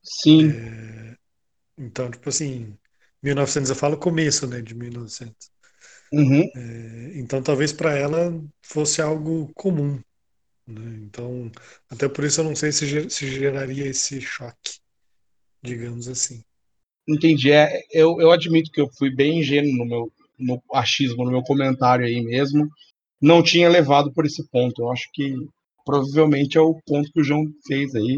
Sim. 0.04 0.52
É, 0.52 1.18
então, 1.78 2.10
tipo 2.12 2.30
assim, 2.30 2.78
1900 3.22 3.70
eu 3.70 3.76
falo 3.76 3.98
começo, 3.98 4.48
né, 4.48 4.62
de 4.62 4.76
1900. 4.76 5.52
Uhum. 6.14 6.44
É, 6.56 7.20
então, 7.20 7.42
talvez 7.42 7.72
para 7.72 7.96
ela 7.98 8.32
fosse 8.62 9.02
algo 9.02 9.52
comum, 9.56 10.00
né? 10.68 11.00
Então, 11.04 11.52
até 11.90 12.08
por 12.08 12.24
isso 12.24 12.42
eu 12.42 12.46
não 12.46 12.56
sei 12.56 12.72
se, 12.72 13.10
se 13.10 13.32
geraria 13.32 13.88
esse 13.88 14.22
choque, 14.22 14.80
digamos 15.62 16.08
assim. 16.08 16.44
Entendi. 17.08 17.52
É, 17.52 17.82
eu, 17.92 18.20
eu 18.22 18.32
admito 18.32 18.72
que 18.72 18.80
eu 18.80 18.90
fui 18.98 19.10
bem 19.10 19.40
ingênuo 19.40 19.76
no 19.76 19.86
meu 19.86 20.12
no 20.42 20.62
achismo, 20.74 21.24
no 21.24 21.32
meu 21.32 21.44
comentário 21.44 22.06
aí 22.06 22.22
mesmo. 22.22 22.68
Não 23.22 23.44
tinha 23.44 23.70
levado 23.70 24.12
por 24.12 24.26
esse 24.26 24.44
ponto. 24.50 24.82
Eu 24.82 24.92
acho 24.92 25.08
que 25.14 25.36
provavelmente 25.86 26.58
é 26.58 26.62
o 26.62 26.80
ponto 26.86 27.12
que 27.12 27.22
o 27.22 27.24
João 27.24 27.46
fez 27.68 27.94
aí, 27.96 28.18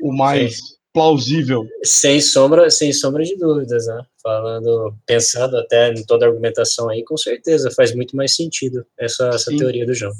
o 0.00 0.12
mais 0.12 0.56
Sim. 0.56 0.62
plausível. 0.92 1.66
Sem 1.82 2.20
sombra, 2.20 2.70
sem 2.70 2.92
sombra 2.92 3.24
de 3.24 3.36
dúvidas, 3.36 3.86
né? 3.86 4.04
Falando, 4.22 4.94
pensando 5.04 5.56
até 5.56 5.92
em 5.92 6.04
toda 6.04 6.24
a 6.24 6.28
argumentação 6.28 6.88
aí, 6.88 7.04
com 7.04 7.16
certeza 7.16 7.70
faz 7.72 7.94
muito 7.94 8.16
mais 8.16 8.36
sentido 8.36 8.86
essa, 8.98 9.28
essa 9.28 9.50
teoria 9.56 9.84
do 9.84 9.94
João. 9.94 10.12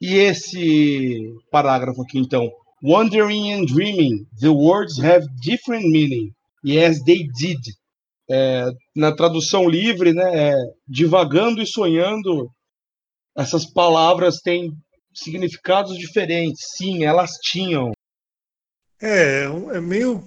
E 0.00 0.14
esse 0.16 1.34
parágrafo 1.50 2.02
aqui, 2.02 2.18
então. 2.18 2.50
Wondering 2.82 3.52
and 3.52 3.66
dreaming, 3.66 4.26
the 4.40 4.48
words 4.48 4.98
have 4.98 5.26
different 5.42 5.86
meaning. 5.90 6.32
Yes, 6.64 7.02
they 7.04 7.28
did. 7.38 7.60
É, 8.30 8.70
na 8.96 9.12
tradução 9.12 9.68
livre, 9.68 10.14
né, 10.14 10.52
é, 10.52 10.54
divagando 10.88 11.60
e 11.60 11.66
sonhando, 11.66 12.50
essas 13.36 13.66
palavras 13.66 14.40
têm 14.40 14.72
significados 15.12 15.98
diferentes. 15.98 16.62
Sim, 16.76 17.04
elas 17.04 17.32
tinham. 17.42 17.92
É, 19.00 19.44
é 19.44 19.80
meio. 19.80 20.26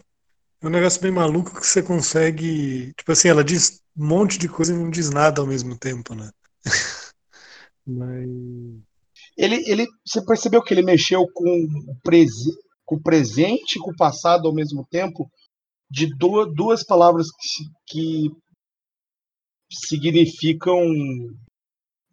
É 0.62 0.68
um 0.68 0.70
negócio 0.70 1.02
bem 1.02 1.12
maluco 1.12 1.60
que 1.60 1.66
você 1.66 1.82
consegue. 1.82 2.94
Tipo 2.96 3.12
assim, 3.12 3.30
ela 3.30 3.44
diz 3.44 3.82
um 3.98 4.06
monte 4.06 4.38
de 4.38 4.48
coisa 4.48 4.74
e 4.74 4.78
não 4.78 4.90
diz 4.90 5.10
nada 5.10 5.42
ao 5.42 5.48
mesmo 5.48 5.78
tempo, 5.78 6.14
né? 6.14 6.30
Mas. 7.86 8.30
Ele, 9.38 9.56
ele, 9.70 9.88
você 10.06 10.24
percebeu 10.24 10.62
que 10.62 10.74
ele 10.74 10.84
mexeu 10.84 11.26
com 11.34 11.50
o, 11.90 11.96
presi, 12.04 12.52
com 12.86 12.96
o 12.96 13.02
presente 13.02 13.78
e 13.78 13.80
com 13.80 13.92
o 13.92 13.96
passado 13.96 14.48
ao 14.48 14.54
mesmo 14.54 14.86
tempo, 14.90 15.30
de 15.90 16.08
duas, 16.18 16.54
duas 16.54 16.84
palavras 16.84 17.28
que, 17.40 17.64
que 17.88 18.30
significam. 19.72 20.82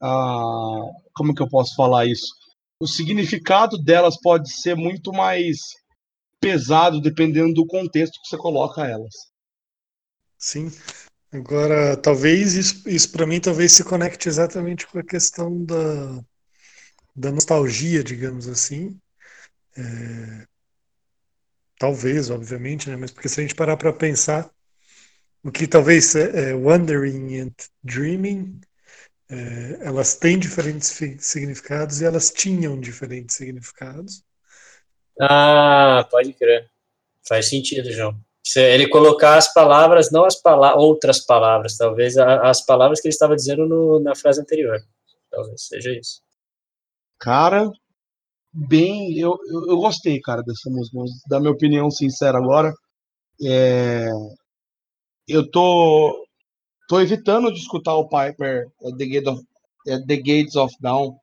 Ah, 0.02 0.82
como 1.14 1.34
que 1.34 1.42
eu 1.42 1.48
posso 1.48 1.74
falar 1.74 2.06
isso? 2.06 2.34
O 2.80 2.86
significado 2.86 3.76
delas 3.76 4.18
pode 4.18 4.50
ser 4.50 4.74
muito 4.74 5.12
mais 5.12 5.58
pesado 6.40 7.00
dependendo 7.00 7.52
do 7.52 7.66
contexto 7.66 8.18
que 8.22 8.28
você 8.28 8.38
coloca 8.38 8.86
elas. 8.86 9.14
Sim. 10.38 10.70
Agora, 11.30 11.96
talvez 11.96 12.54
isso, 12.54 12.88
isso 12.88 13.12
para 13.12 13.26
mim 13.26 13.40
talvez 13.40 13.72
se 13.72 13.84
conecte 13.84 14.28
exatamente 14.28 14.86
com 14.86 14.98
a 14.98 15.04
questão 15.04 15.62
da, 15.64 16.24
da 17.14 17.30
nostalgia, 17.30 18.02
digamos 18.02 18.48
assim. 18.48 18.98
É, 19.76 20.46
talvez, 21.78 22.30
obviamente, 22.30 22.88
né? 22.88 22.96
Mas 22.96 23.10
porque 23.10 23.28
se 23.28 23.40
a 23.40 23.42
gente 23.42 23.54
parar 23.54 23.76
para 23.76 23.92
pensar 23.92 24.50
o 25.42 25.50
que 25.50 25.66
talvez 25.66 26.14
é, 26.14 26.50
é, 26.50 26.54
Wandering 26.54 27.40
and 27.40 27.54
Dreaming, 27.82 28.60
é, 29.30 29.78
elas 29.80 30.14
têm 30.14 30.38
diferentes 30.38 30.88
significados 31.20 32.00
e 32.00 32.04
elas 32.04 32.30
tinham 32.30 32.78
diferentes 32.78 33.36
significados. 33.36 34.22
Ah, 35.20 36.06
pode 36.10 36.32
crer. 36.34 36.68
Faz 37.26 37.48
sentido, 37.48 37.90
João. 37.92 38.18
Se 38.44 38.60
ele 38.60 38.88
colocar 38.88 39.36
as 39.36 39.52
palavras, 39.52 40.10
não 40.10 40.24
as 40.24 40.34
pala 40.34 40.74
outras 40.74 41.20
palavras, 41.20 41.76
talvez 41.76 42.16
as 42.16 42.64
palavras 42.64 43.00
que 43.00 43.06
ele 43.06 43.14
estava 43.14 43.36
dizendo 43.36 43.66
no, 43.66 44.00
na 44.00 44.14
frase 44.14 44.40
anterior. 44.40 44.80
Talvez 45.30 45.68
seja 45.68 45.92
isso. 45.92 46.22
Cara, 47.20 47.70
bem. 48.52 49.18
Eu, 49.18 49.36
eu, 49.52 49.68
eu 49.70 49.76
gostei, 49.76 50.20
cara, 50.20 50.42
dessa 50.42 50.70
música. 50.70 50.98
Da 51.28 51.40
minha 51.40 51.52
opinião 51.52 51.90
sincera 51.90 52.38
agora. 52.38 52.72
É, 53.42 54.08
eu 55.28 55.48
tô, 55.50 56.26
tô 56.88 57.00
evitando 57.00 57.52
de 57.52 57.60
escutar 57.60 57.94
o 57.94 58.08
Piper 58.08 58.66
The, 58.98 59.06
Gate 59.06 59.26
of, 59.26 59.42
The 60.06 60.16
Gates 60.16 60.56
of 60.56 60.74
Dawn 60.80 61.16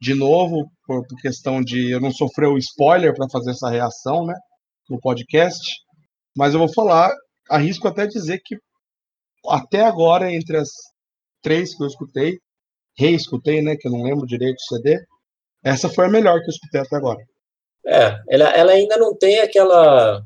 de 0.00 0.14
novo, 0.14 0.68
por, 0.84 1.06
por 1.06 1.16
questão 1.20 1.62
de 1.62 1.92
eu 1.92 2.00
não 2.00 2.10
sofrer 2.10 2.48
o 2.48 2.58
spoiler 2.58 3.14
para 3.14 3.28
fazer 3.30 3.52
essa 3.52 3.70
reação, 3.70 4.26
né, 4.26 4.34
no 4.90 4.98
podcast. 5.00 5.62
Mas 6.36 6.54
eu 6.54 6.58
vou 6.58 6.72
falar, 6.72 7.10
arrisco 7.48 7.86
até 7.86 8.06
dizer 8.06 8.40
que 8.44 8.56
até 9.48 9.82
agora, 9.84 10.32
entre 10.32 10.56
as 10.56 10.68
três 11.42 11.76
que 11.76 11.82
eu 11.82 11.86
escutei, 11.86 12.38
reescutei, 12.96 13.62
né, 13.62 13.76
que 13.76 13.86
eu 13.86 13.92
não 13.92 14.02
lembro 14.02 14.26
direito 14.26 14.56
do 14.56 14.62
CD, 14.62 15.04
essa 15.64 15.88
foi 15.88 16.06
a 16.06 16.10
melhor 16.10 16.40
que 16.40 16.46
eu 16.46 16.50
escutei 16.50 16.80
até 16.80 16.96
agora. 16.96 17.24
É, 17.86 18.18
ela, 18.28 18.48
ela 18.50 18.72
ainda 18.72 18.96
não 18.96 19.16
tem 19.16 19.40
aquela, 19.40 20.22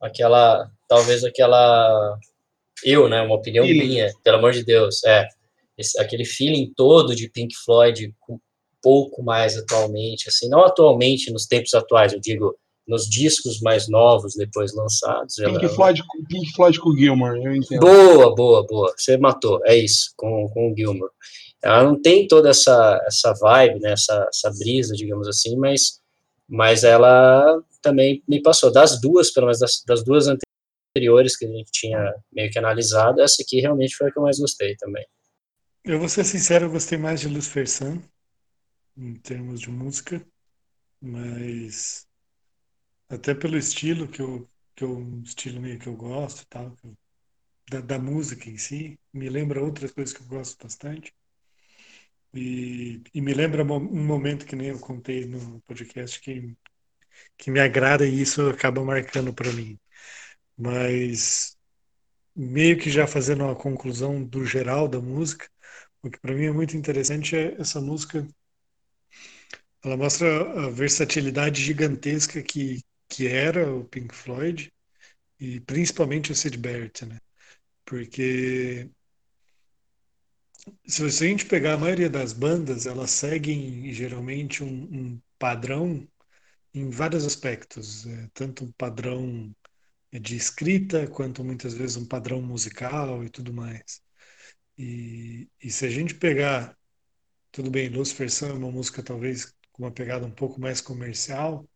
aquela, 0.00 0.70
talvez 0.88 1.24
aquela, 1.24 2.18
eu, 2.84 3.08
né, 3.08 3.22
uma 3.22 3.36
opinião 3.36 3.64
feeling. 3.64 3.88
minha, 3.88 4.12
pelo 4.22 4.38
amor 4.38 4.52
de 4.52 4.64
Deus, 4.64 5.02
é, 5.04 5.26
esse, 5.76 5.98
aquele 6.00 6.24
feeling 6.24 6.72
todo 6.76 7.14
de 7.14 7.28
Pink 7.28 7.54
Floyd, 7.64 8.14
um 8.28 8.38
pouco 8.80 9.22
mais 9.22 9.56
atualmente, 9.56 10.28
assim, 10.28 10.48
não 10.48 10.64
atualmente 10.64 11.30
nos 11.32 11.46
tempos 11.46 11.74
atuais, 11.74 12.12
eu 12.12 12.20
digo 12.20 12.56
nos 12.86 13.08
discos 13.08 13.60
mais 13.60 13.88
novos 13.88 14.34
depois 14.34 14.74
lançados. 14.74 15.36
Pink, 15.36 15.64
ela, 15.64 15.68
Floyd, 15.68 16.02
Pink 16.28 16.52
Floyd 16.54 16.80
com 16.80 16.90
o 16.90 16.96
Gilmore, 16.96 17.42
eu 17.42 17.54
entendo. 17.54 17.80
Boa, 17.80 18.34
boa, 18.34 18.66
boa. 18.66 18.94
Você 18.96 19.16
matou, 19.16 19.60
é 19.64 19.76
isso, 19.76 20.12
com, 20.16 20.48
com 20.48 20.72
o 20.72 20.76
Gilmore. 20.76 21.10
Ela 21.62 21.84
não 21.84 22.00
tem 22.00 22.26
toda 22.26 22.50
essa, 22.50 23.00
essa 23.06 23.32
vibe, 23.34 23.80
né, 23.80 23.92
essa, 23.92 24.28
essa 24.28 24.50
brisa, 24.58 24.94
digamos 24.94 25.28
assim, 25.28 25.56
mas, 25.56 26.00
mas 26.48 26.82
ela 26.82 27.62
também 27.80 28.22
me 28.28 28.42
passou. 28.42 28.72
Das 28.72 29.00
duas, 29.00 29.30
pelo 29.30 29.46
menos 29.46 29.60
das, 29.60 29.82
das 29.86 30.04
duas 30.04 30.26
anteriores 30.26 31.36
que 31.36 31.46
a 31.46 31.48
gente 31.48 31.70
tinha 31.70 32.14
meio 32.32 32.50
que 32.50 32.58
analisado, 32.58 33.20
essa 33.20 33.42
aqui 33.42 33.60
realmente 33.60 33.94
foi 33.94 34.08
a 34.08 34.12
que 34.12 34.18
eu 34.18 34.22
mais 34.24 34.38
gostei 34.38 34.74
também. 34.76 35.06
Eu 35.84 35.98
vou 35.98 36.08
ser 36.08 36.24
sincero, 36.24 36.66
eu 36.66 36.70
gostei 36.70 36.98
mais 36.98 37.20
de 37.20 37.28
Luz 37.28 37.46
Fersan, 37.46 38.00
em 38.96 39.14
termos 39.14 39.60
de 39.60 39.70
música, 39.70 40.24
mas 41.00 42.06
até 43.12 43.34
pelo 43.34 43.56
estilo 43.58 44.08
que 44.08 44.20
eu, 44.22 44.48
que 44.74 44.84
eu 44.84 45.22
estilo 45.24 45.60
meio 45.60 45.78
que 45.78 45.86
eu 45.88 45.96
gosto, 45.96 46.46
tal, 46.48 46.76
eu, 46.84 46.96
da, 47.70 47.80
da 47.80 47.98
música 47.98 48.48
em 48.50 48.58
si, 48.58 48.98
me 49.12 49.28
lembra 49.28 49.62
outras 49.62 49.92
coisas 49.92 50.14
que 50.14 50.22
eu 50.22 50.26
gosto 50.28 50.62
bastante. 50.62 51.14
E, 52.34 53.02
e 53.14 53.20
me 53.20 53.34
lembra 53.34 53.62
um 53.62 54.06
momento 54.06 54.46
que 54.46 54.56
nem 54.56 54.68
eu 54.68 54.78
contei 54.80 55.26
no 55.26 55.60
podcast 55.62 56.18
que, 56.20 56.56
que 57.38 57.50
me 57.50 57.60
agrada 57.60 58.06
e 58.06 58.22
isso 58.22 58.48
acaba 58.50 58.84
marcando 58.84 59.34
para 59.34 59.52
mim. 59.52 59.78
Mas 60.56 61.56
meio 62.36 62.78
que 62.78 62.90
já 62.90 63.06
fazendo 63.06 63.44
uma 63.44 63.56
conclusão 63.56 64.24
do 64.24 64.44
geral 64.46 64.88
da 64.88 65.00
música, 65.00 65.48
o 66.02 66.10
que 66.10 66.20
para 66.20 66.34
mim 66.34 66.46
é 66.46 66.52
muito 66.52 66.76
interessante 66.76 67.36
é 67.36 67.60
essa 67.60 67.80
música. 67.80 68.26
Ela 69.84 69.96
mostra 69.96 70.66
a 70.66 70.70
versatilidade 70.70 71.62
gigantesca 71.62 72.42
que, 72.42 72.82
que 73.12 73.28
era 73.28 73.70
o 73.70 73.84
Pink 73.84 74.14
Floyd 74.14 74.72
e 75.38 75.60
principalmente 75.60 76.32
o 76.32 76.34
Sid 76.34 76.56
Barrett, 76.56 77.04
né? 77.04 77.18
Porque 77.84 78.90
se 80.86 81.04
a 81.04 81.08
gente 81.08 81.44
pegar 81.46 81.74
a 81.74 81.78
maioria 81.78 82.08
das 82.08 82.32
bandas, 82.32 82.86
elas 82.86 83.10
seguem 83.10 83.92
geralmente 83.92 84.64
um, 84.64 84.84
um 84.84 85.22
padrão 85.38 86.08
em 86.74 86.88
vários 86.90 87.26
aspectos, 87.26 88.06
é, 88.06 88.30
tanto 88.32 88.64
um 88.64 88.72
padrão 88.72 89.54
de 90.12 90.36
escrita 90.36 91.06
quanto 91.08 91.44
muitas 91.44 91.74
vezes 91.74 91.96
um 91.96 92.06
padrão 92.06 92.40
musical 92.40 93.22
e 93.24 93.30
tudo 93.30 93.52
mais. 93.52 94.00
E, 94.78 95.48
e 95.62 95.70
se 95.70 95.86
a 95.86 95.90
gente 95.90 96.14
pegar, 96.14 96.76
tudo 97.52 97.70
bem, 97.70 97.88
Lucifer 97.90 98.30
Sun 98.30 98.48
é 98.48 98.52
uma 98.54 98.70
música 98.72 99.02
talvez 99.02 99.54
com 99.72 99.84
uma 99.84 99.92
pegada 99.92 100.26
um 100.26 100.30
pouco 100.30 100.60
mais 100.60 100.80
comercial, 100.80 101.68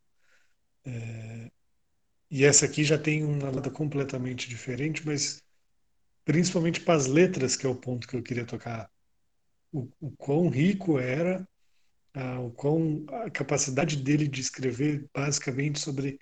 é, 0.86 1.50
e 2.30 2.44
essa 2.44 2.66
aqui 2.66 2.84
já 2.84 2.98
tem 2.98 3.24
uma 3.24 3.50
lata 3.50 3.70
completamente 3.70 4.48
diferente, 4.48 5.04
mas 5.06 5.42
principalmente 6.24 6.80
para 6.80 6.94
as 6.94 7.06
letras, 7.06 7.56
que 7.56 7.66
é 7.66 7.68
o 7.68 7.76
ponto 7.76 8.08
que 8.08 8.16
eu 8.16 8.22
queria 8.22 8.46
tocar. 8.46 8.90
O, 9.72 9.88
o 10.00 10.10
quão 10.16 10.48
rico 10.48 10.98
era, 10.98 11.48
a, 12.14 12.40
o 12.40 12.50
quão, 12.52 13.04
a 13.24 13.30
capacidade 13.30 13.96
dele 13.96 14.28
de 14.28 14.40
escrever 14.40 15.06
basicamente 15.14 15.80
sobre 15.80 16.18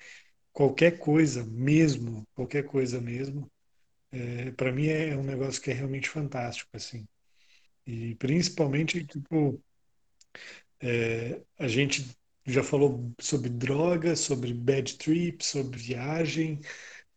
qualquer 0.52 0.98
coisa 0.98 1.44
mesmo, 1.44 2.26
qualquer 2.34 2.64
coisa 2.64 3.00
mesmo, 3.00 3.50
é, 4.12 4.52
para 4.52 4.72
mim 4.72 4.88
é 4.88 5.16
um 5.16 5.24
negócio 5.24 5.62
que 5.62 5.70
é 5.70 5.74
realmente 5.74 6.08
fantástico, 6.08 6.70
assim. 6.74 7.06
E 7.86 8.14
principalmente, 8.16 9.04
tipo, 9.06 9.62
é, 10.80 11.40
a 11.58 11.68
gente 11.68 12.06
já 12.46 12.62
falou 12.62 13.12
sobre 13.20 13.48
droga, 13.48 14.14
sobre 14.16 14.52
bad 14.52 14.96
trip, 14.96 15.44
sobre 15.44 15.78
viagem, 15.78 16.60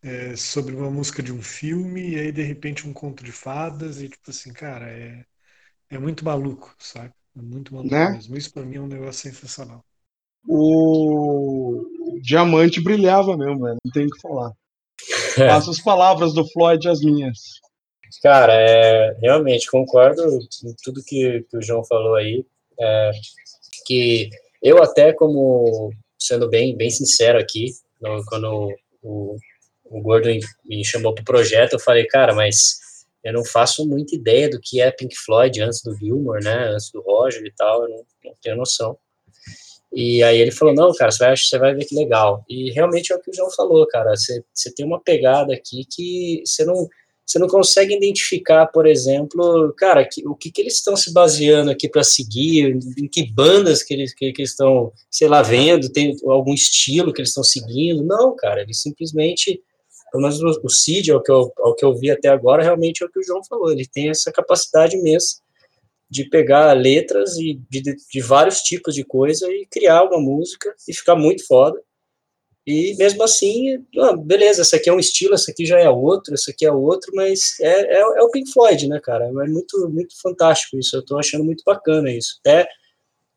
é, 0.02 0.36
sobre 0.36 0.74
uma 0.74 0.90
música 0.90 1.22
de 1.22 1.32
um 1.32 1.42
filme, 1.42 2.10
e 2.10 2.18
aí 2.18 2.32
de 2.32 2.42
repente 2.42 2.86
um 2.86 2.92
conto 2.92 3.22
de 3.22 3.32
fadas, 3.32 4.00
e 4.00 4.08
tipo 4.08 4.30
assim, 4.30 4.52
cara, 4.52 4.88
é, 4.90 5.24
é 5.90 5.98
muito 5.98 6.24
maluco, 6.24 6.74
sabe? 6.78 7.12
É 7.36 7.42
muito 7.42 7.74
maluco 7.74 7.94
né? 7.94 8.10
mesmo. 8.10 8.36
Isso 8.36 8.52
para 8.52 8.64
mim 8.64 8.76
é 8.76 8.80
um 8.80 8.88
negócio 8.88 9.30
sensacional. 9.30 9.84
O 10.46 11.84
diamante 12.22 12.82
brilhava 12.82 13.36
mesmo, 13.36 13.64
velho. 13.64 13.78
Não 13.84 13.92
tem 13.92 14.06
o 14.06 14.10
que 14.10 14.20
falar. 14.20 14.52
Faço 15.34 15.70
as 15.70 15.80
palavras 15.80 16.32
do 16.32 16.48
Floyd 16.50 16.88
as 16.88 17.00
minhas. 17.00 17.38
Cara, 18.22 18.52
é, 18.54 19.16
realmente 19.20 19.70
concordo 19.70 20.22
com 20.22 20.74
tudo 20.82 21.04
que, 21.04 21.44
que 21.50 21.56
o 21.56 21.62
João 21.62 21.84
falou 21.84 22.14
aí. 22.14 22.44
É, 22.80 23.10
que 23.86 24.30
eu 24.62 24.82
até 24.82 25.12
como 25.12 25.90
sendo 26.18 26.48
bem 26.48 26.76
bem 26.76 26.90
sincero 26.90 27.38
aqui, 27.38 27.72
no, 28.00 28.24
quando 28.26 28.74
o, 29.02 29.36
o 29.84 30.00
Gordo 30.00 30.28
me 30.64 30.84
chamou 30.84 31.14
para 31.14 31.22
o 31.22 31.24
projeto, 31.24 31.74
eu 31.74 31.80
falei, 31.80 32.06
cara, 32.06 32.34
mas 32.34 32.78
eu 33.24 33.32
não 33.32 33.44
faço 33.44 33.86
muita 33.86 34.14
ideia 34.14 34.48
do 34.48 34.60
que 34.60 34.80
é 34.80 34.90
Pink 34.90 35.16
Floyd 35.16 35.60
antes 35.60 35.82
do 35.82 35.94
Gilmore, 35.96 36.42
né, 36.42 36.70
antes 36.70 36.90
do 36.90 37.00
Roger 37.02 37.44
e 37.44 37.52
tal, 37.52 37.82
eu 37.82 37.88
não, 37.88 38.04
não 38.24 38.34
tenho 38.40 38.56
noção. 38.56 38.96
E 39.92 40.22
aí 40.22 40.38
ele 40.38 40.50
falou, 40.50 40.74
não, 40.74 40.92
cara, 40.94 41.10
você 41.10 41.24
vai, 41.24 41.36
você 41.36 41.58
vai 41.58 41.74
ver 41.74 41.84
que 41.86 41.94
legal. 41.94 42.44
E 42.48 42.70
realmente 42.72 43.12
é 43.12 43.16
o 43.16 43.20
que 43.20 43.30
o 43.30 43.34
João 43.34 43.50
falou, 43.50 43.86
cara, 43.86 44.14
você, 44.14 44.44
você 44.52 44.72
tem 44.72 44.84
uma 44.84 45.00
pegada 45.00 45.54
aqui 45.54 45.84
que 45.90 46.42
você 46.44 46.64
não, 46.64 46.86
você 47.28 47.38
não 47.38 47.46
consegue 47.46 47.94
identificar, 47.94 48.66
por 48.68 48.86
exemplo, 48.86 49.74
cara, 49.76 50.02
que, 50.08 50.26
o 50.26 50.34
que, 50.34 50.50
que 50.50 50.62
eles 50.62 50.76
estão 50.76 50.96
se 50.96 51.12
baseando 51.12 51.70
aqui 51.70 51.86
para 51.86 52.02
seguir, 52.02 52.78
em 52.96 53.06
que 53.06 53.30
bandas 53.30 53.82
que 53.82 53.92
eles, 53.92 54.14
que, 54.14 54.32
que 54.32 54.42
estão, 54.42 54.90
sei 55.10 55.28
lá, 55.28 55.42
vendo, 55.42 55.92
tem 55.92 56.16
algum 56.26 56.54
estilo 56.54 57.12
que 57.12 57.20
eles 57.20 57.28
estão 57.28 57.44
seguindo. 57.44 58.02
Não, 58.02 58.34
cara, 58.34 58.62
eles 58.62 58.80
simplesmente, 58.80 59.62
pelo 60.10 60.22
menos 60.22 60.40
o, 60.40 60.60
o 60.64 60.70
Cid, 60.70 61.12
ao 61.12 61.22
que, 61.22 61.30
eu, 61.30 61.52
ao 61.58 61.74
que 61.74 61.84
eu 61.84 61.94
vi 61.94 62.10
até 62.10 62.28
agora, 62.28 62.62
realmente 62.62 63.02
é 63.02 63.06
o 63.06 63.10
que 63.10 63.20
o 63.20 63.22
João 63.22 63.44
falou, 63.44 63.70
ele 63.70 63.86
tem 63.86 64.08
essa 64.08 64.32
capacidade 64.32 64.96
imensa 64.96 65.42
de 66.10 66.24
pegar 66.24 66.72
letras 66.72 67.36
e 67.36 67.60
de, 67.68 67.82
de, 67.82 68.20
vários 68.22 68.62
tipos 68.62 68.94
de 68.94 69.04
coisa 69.04 69.46
e 69.50 69.66
criar 69.70 70.04
uma 70.04 70.18
música 70.18 70.74
e 70.88 70.94
ficar 70.94 71.14
muito 71.14 71.46
foda. 71.46 71.78
E 72.70 72.94
mesmo 72.98 73.22
assim, 73.22 73.82
ah, 73.98 74.14
beleza, 74.14 74.60
esse 74.60 74.76
aqui 74.76 74.90
é 74.90 74.92
um 74.92 74.98
estilo, 74.98 75.34
esse 75.34 75.50
aqui 75.50 75.64
já 75.64 75.80
é 75.80 75.88
outro, 75.88 76.34
esse 76.34 76.50
aqui 76.50 76.66
é 76.66 76.70
outro, 76.70 77.10
mas 77.14 77.58
é, 77.62 77.96
é, 77.96 78.00
é, 78.00 78.22
o 78.22 78.30
Pink 78.30 78.52
Floyd, 78.52 78.86
né, 78.86 79.00
cara? 79.02 79.24
É 79.24 79.48
muito, 79.48 79.88
muito 79.88 80.14
fantástico 80.20 80.76
isso, 80.78 80.94
eu 80.94 81.02
tô 81.02 81.18
achando 81.18 81.42
muito 81.42 81.64
bacana 81.64 82.12
isso. 82.12 82.38
Até, 82.40 82.68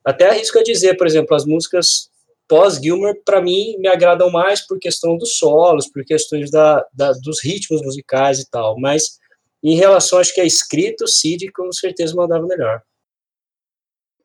até 0.04 0.30
arrisco 0.30 0.60
a 0.60 0.64
dizer, 0.64 0.98
por 0.98 1.08
exemplo, 1.08 1.34
as 1.34 1.46
músicas 1.46 2.10
pós-Gilmer, 2.46 3.22
para 3.24 3.42
mim, 3.42 3.78
me 3.78 3.88
agradam 3.88 4.30
mais 4.30 4.68
por 4.68 4.78
questão 4.78 5.16
dos 5.16 5.38
solos, 5.38 5.90
por 5.90 6.04
questões 6.04 6.52
da, 6.52 6.86
da, 6.94 7.14
dos 7.14 7.42
ritmos 7.42 7.82
musicais 7.82 8.38
e 8.38 8.50
tal, 8.50 8.78
mas 8.78 9.18
em 9.64 9.78
relação, 9.78 10.20
acho 10.20 10.36
que 10.36 10.42
a 10.42 10.46
escrita, 10.46 11.06
o 11.06 11.08
Cid 11.08 11.50
com 11.54 11.72
certeza 11.72 12.14
mandava 12.16 12.46
melhor. 12.46 12.82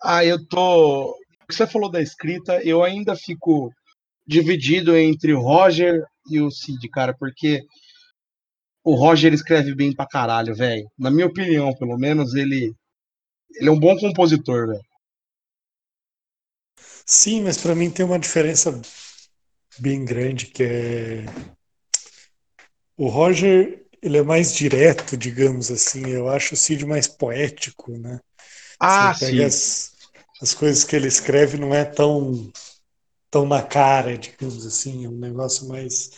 Ah, 0.02 0.24
eu 0.24 0.44
tô... 0.48 1.10
O 1.10 1.46
que 1.48 1.54
você 1.54 1.64
falou 1.64 1.88
da 1.88 2.02
escrita, 2.02 2.60
eu 2.64 2.82
ainda 2.82 3.14
fico 3.14 3.72
dividido 4.26 4.96
entre 4.96 5.32
o 5.32 5.40
Roger 5.40 6.02
e 6.30 6.40
o 6.40 6.50
Cid, 6.50 6.88
cara, 6.90 7.14
porque 7.18 7.62
o 8.82 8.94
Roger 8.94 9.34
escreve 9.34 9.74
bem 9.74 9.94
pra 9.94 10.06
caralho, 10.06 10.54
velho. 10.54 10.90
Na 10.98 11.10
minha 11.10 11.26
opinião, 11.26 11.74
pelo 11.76 11.98
menos, 11.98 12.34
ele, 12.34 12.74
ele 13.56 13.68
é 13.68 13.72
um 13.72 13.80
bom 13.80 13.96
compositor, 13.98 14.68
velho. 14.68 14.82
Sim, 17.06 17.42
mas 17.42 17.56
para 17.56 17.74
mim 17.74 17.90
tem 17.90 18.04
uma 18.04 18.18
diferença 18.18 18.80
bem 19.78 20.04
grande 20.04 20.46
que 20.46 20.62
é 20.62 21.24
o 22.96 23.08
Roger 23.08 23.84
ele 24.02 24.18
é 24.18 24.22
mais 24.22 24.54
direto, 24.54 25.16
digamos 25.16 25.70
assim. 25.70 26.06
Eu 26.08 26.28
acho 26.28 26.54
o 26.54 26.56
Cid 26.56 26.84
mais 26.86 27.08
poético, 27.08 27.96
né? 27.98 28.20
Ah, 28.80 29.12
Você 29.12 29.26
pega 29.26 29.46
sim. 29.46 29.46
As, 29.46 29.92
as 30.42 30.54
coisas 30.54 30.84
que 30.84 30.94
ele 30.96 31.08
escreve 31.08 31.56
não 31.58 31.74
é 31.74 31.84
tão 31.84 32.50
tão 33.36 33.46
na 33.46 33.62
cara, 33.62 34.16
digamos 34.16 34.64
assim, 34.66 35.04
é 35.04 35.08
um 35.08 35.18
negócio 35.18 35.68
mais 35.68 36.10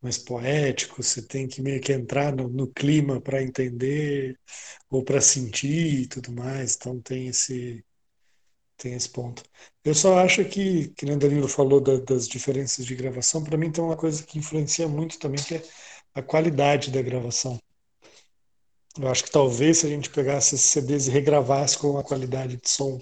mais 0.00 0.18
poético, 0.18 1.00
você 1.02 1.22
tem 1.22 1.46
que 1.46 1.62
meio 1.62 1.80
que 1.80 1.92
entrar 1.92 2.34
no, 2.34 2.48
no 2.48 2.66
clima 2.66 3.20
para 3.20 3.42
entender 3.42 4.36
ou 4.90 5.04
para 5.04 5.20
sentir 5.20 6.02
e 6.02 6.06
tudo 6.08 6.32
mais, 6.32 6.76
então 6.76 7.00
tem 7.00 7.28
esse 7.28 7.84
tem 8.76 8.94
esse 8.94 9.08
ponto. 9.10 9.42
Eu 9.84 9.94
só 9.94 10.18
acho 10.18 10.44
que, 10.46 10.88
que 10.90 11.06
o 11.06 11.18
Danilo 11.18 11.48
falou 11.48 11.80
da, 11.80 11.98
das 11.98 12.28
diferenças 12.28 12.86
de 12.86 12.96
gravação, 12.96 13.44
para 13.44 13.58
mim 13.58 13.70
tem 13.70 13.84
uma 13.84 13.96
coisa 13.96 14.24
que 14.24 14.38
influencia 14.38 14.88
muito 14.88 15.18
também, 15.18 15.42
que 15.44 15.56
é 15.56 15.62
a 16.14 16.22
qualidade 16.22 16.90
da 16.90 17.02
gravação. 17.02 17.58
Eu 18.98 19.08
acho 19.08 19.24
que 19.24 19.30
talvez 19.30 19.78
se 19.78 19.86
a 19.86 19.88
gente 19.90 20.10
pegasse 20.10 20.54
esses 20.54 20.70
CDs 20.70 21.06
e 21.06 21.10
regravasse 21.10 21.78
com 21.78 21.90
uma 21.90 22.02
qualidade 22.02 22.56
de 22.56 22.68
som 22.68 23.00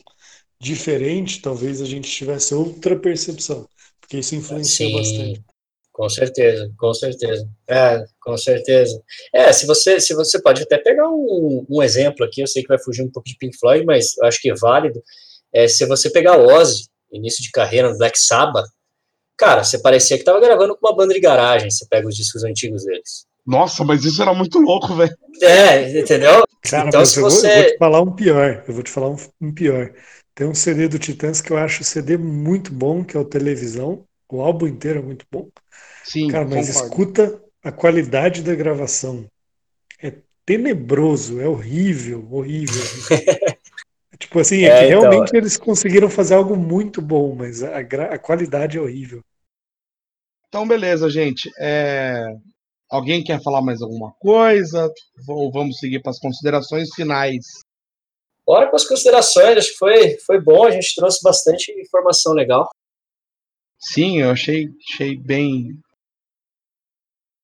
diferente, 0.60 1.40
talvez 1.40 1.80
a 1.80 1.86
gente 1.86 2.10
tivesse 2.10 2.54
outra 2.54 2.94
percepção, 2.94 3.66
porque 4.00 4.18
isso 4.18 4.34
influencia 4.34 4.86
Sim, 4.86 4.96
bastante. 4.96 5.44
Com 5.92 6.08
certeza, 6.08 6.70
com 6.78 6.94
certeza. 6.94 7.48
É, 7.68 8.04
com 8.22 8.36
certeza. 8.36 9.02
É, 9.34 9.52
se 9.52 9.66
você, 9.66 10.00
se 10.00 10.14
você 10.14 10.40
pode 10.40 10.62
até 10.62 10.78
pegar 10.78 11.08
um, 11.08 11.66
um 11.68 11.82
exemplo 11.82 12.24
aqui, 12.24 12.40
eu 12.40 12.46
sei 12.46 12.62
que 12.62 12.68
vai 12.68 12.78
fugir 12.78 13.02
um 13.02 13.10
pouco 13.10 13.28
de 13.28 13.36
Pink 13.36 13.58
Floyd, 13.58 13.84
mas 13.84 14.16
eu 14.18 14.26
acho 14.26 14.40
que 14.40 14.50
é 14.50 14.54
válido. 14.54 15.02
É, 15.52 15.66
se 15.66 15.84
você 15.86 16.08
pegar 16.10 16.38
o 16.38 16.46
Ozzy, 16.46 16.84
início 17.12 17.42
de 17.42 17.50
carreira 17.50 17.90
no 17.90 17.98
Black 17.98 18.18
Sabbath, 18.18 18.66
cara, 19.36 19.64
você 19.64 19.78
parecia 19.78 20.16
que 20.16 20.24
tava 20.24 20.40
gravando 20.40 20.76
com 20.76 20.86
uma 20.86 20.96
banda 20.96 21.12
de 21.12 21.20
garagem, 21.20 21.70
você 21.70 21.86
pega 21.88 22.06
os 22.06 22.16
discos 22.16 22.44
antigos 22.44 22.84
deles. 22.84 23.26
Nossa, 23.46 23.84
mas 23.84 24.04
isso 24.04 24.22
era 24.22 24.32
muito 24.32 24.58
louco, 24.58 24.94
velho. 24.94 25.14
É, 25.42 25.98
entendeu? 25.98 26.44
Cara, 26.62 26.88
então, 26.88 27.04
se 27.04 27.20
você... 27.20 27.46
eu, 27.46 27.52
vou, 27.52 27.56
eu, 27.56 27.62
vou, 27.62 27.72
te 27.72 27.78
falar 27.78 28.02
um 28.02 28.14
pior, 28.14 28.64
eu 28.68 28.74
vou 28.74 28.82
te 28.82 28.90
falar 28.90 29.08
um, 29.10 29.16
um 29.40 29.52
pior. 29.52 29.92
Tem 30.40 30.48
um 30.48 30.54
CD 30.54 30.88
do 30.88 30.98
Titãs 30.98 31.42
que 31.42 31.50
eu 31.50 31.58
acho 31.58 31.82
o 31.82 31.84
CD 31.84 32.16
muito 32.16 32.72
bom, 32.72 33.04
que 33.04 33.14
é 33.14 33.20
o 33.20 33.26
Televisão. 33.26 34.06
O 34.26 34.40
álbum 34.40 34.66
inteiro 34.66 35.00
é 35.00 35.02
muito 35.02 35.26
bom. 35.30 35.50
Sim, 36.02 36.28
Cara, 36.28 36.46
mas 36.46 36.68
concordo. 36.68 36.88
escuta 36.88 37.44
a 37.62 37.70
qualidade 37.70 38.42
da 38.42 38.54
gravação. 38.54 39.30
É 40.02 40.14
tenebroso, 40.46 41.42
é 41.42 41.46
horrível, 41.46 42.26
horrível. 42.32 42.80
tipo 44.18 44.38
assim, 44.38 44.62
é, 44.62 44.68
é 44.68 44.78
que 44.78 44.86
então... 44.86 45.02
realmente 45.02 45.36
eles 45.36 45.58
conseguiram 45.58 46.08
fazer 46.08 46.36
algo 46.36 46.56
muito 46.56 47.02
bom, 47.02 47.34
mas 47.34 47.62
a, 47.62 47.76
a 47.76 48.18
qualidade 48.18 48.78
é 48.78 48.80
horrível. 48.80 49.22
Então, 50.48 50.66
beleza, 50.66 51.10
gente. 51.10 51.50
É... 51.60 52.34
Alguém 52.90 53.22
quer 53.22 53.42
falar 53.42 53.60
mais 53.60 53.82
alguma 53.82 54.10
coisa? 54.12 54.90
Ou 55.28 55.52
vamos 55.52 55.76
seguir 55.76 56.00
para 56.00 56.12
as 56.12 56.18
considerações 56.18 56.88
finais? 56.94 57.44
Bora 58.46 58.66
para 58.66 58.76
as 58.76 58.86
considerações, 58.86 59.58
acho 59.58 59.72
que 59.72 59.78
foi, 59.78 60.18
foi 60.26 60.40
bom, 60.40 60.66
a 60.66 60.70
gente 60.70 60.94
trouxe 60.94 61.22
bastante 61.22 61.72
informação 61.80 62.32
legal. 62.32 62.68
Sim, 63.78 64.20
eu 64.20 64.30
achei, 64.30 64.68
achei 64.92 65.16
bem 65.16 65.78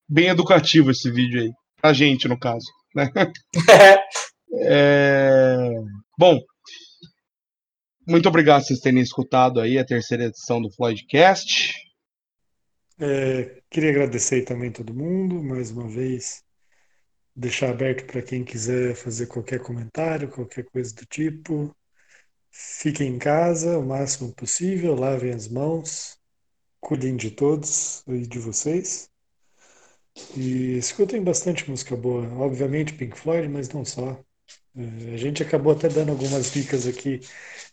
bem 0.09 0.29
educativo 0.29 0.91
esse 0.91 1.11
vídeo 1.11 1.43
aí. 1.43 1.53
Pra 1.81 1.93
gente, 1.93 2.29
no 2.29 2.39
caso. 2.39 2.67
Né? 2.95 3.11
é... 4.61 5.71
Bom, 6.19 6.39
muito 8.07 8.29
obrigado 8.29 8.61
por 8.61 8.69
vocês 8.69 8.81
terem 8.81 9.03
escutado 9.03 9.61
aí 9.61 9.79
a 9.79 9.85
terceira 9.85 10.25
edição 10.25 10.61
do 10.61 10.71
Floydcast. 10.71 11.75
É, 12.99 13.61
queria 13.69 13.91
agradecer 13.91 14.45
também 14.45 14.73
todo 14.73 14.95
mundo, 14.95 15.43
mais 15.43 15.71
uma 15.71 15.87
vez 15.89 16.46
deixar 17.37 17.70
aberto 17.70 18.07
para 18.07 18.22
quem 18.22 18.42
quiser 18.42 18.94
fazer 18.94 19.27
qualquer 19.27 19.61
comentário, 19.61 20.31
qualquer 20.31 20.64
coisa 20.64 20.94
do 20.94 21.05
tipo. 21.05 21.77
Fiquem 22.51 23.09
em 23.14 23.18
casa 23.18 23.79
o 23.79 23.85
máximo 23.85 24.35
possível, 24.35 24.94
lavem 24.94 25.33
as 25.33 25.46
mãos, 25.46 26.18
cuidem 26.81 27.14
de 27.14 27.31
todos 27.31 28.03
e 28.09 28.27
de 28.27 28.38
vocês. 28.38 29.11
E 30.35 30.79
escutem 30.79 31.22
bastante 31.22 31.68
música 31.68 31.94
boa. 31.94 32.27
Obviamente 32.38 32.94
Pink 32.94 33.18
Floyd, 33.18 33.49
mas 33.49 33.68
não 33.68 33.85
só. 33.85 34.18
É, 34.75 35.14
a 35.14 35.16
gente 35.18 35.42
acabou 35.42 35.72
até 35.75 35.88
dando 35.88 36.12
algumas 36.12 36.51
dicas 36.51 36.87
aqui 36.87 37.20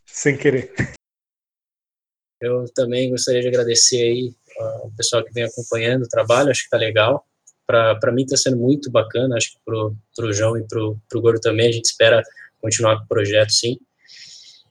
sem 0.06 0.38
querer. 0.38 0.74
Eu 2.42 2.66
também 2.74 3.10
gostaria 3.10 3.42
de 3.42 3.48
agradecer 3.48 4.02
aí 4.02 4.36
o 4.84 4.92
pessoal 4.92 5.24
que 5.24 5.32
vem 5.32 5.46
acompanhando 5.46 6.04
o 6.04 6.10
trabalho, 6.10 6.52
acho 6.52 6.66
que 6.66 6.70
tá 6.70 6.78
legal 6.78 7.26
para 8.00 8.12
mim 8.12 8.24
está 8.24 8.38
sendo 8.38 8.58
muito 8.58 8.92
bacana, 8.92 9.36
acho 9.36 9.54
que 9.54 9.60
para 9.66 10.26
o 10.26 10.34
João 10.34 10.58
e 10.58 10.64
para 10.68 10.80
o 10.82 11.22
Gordo 11.22 11.40
também, 11.40 11.70
a 11.70 11.72
gente 11.72 11.86
espera 11.86 12.22
continuar 12.62 12.98
com 12.98 13.06
o 13.06 13.08
projeto, 13.08 13.52
sim. 13.52 13.78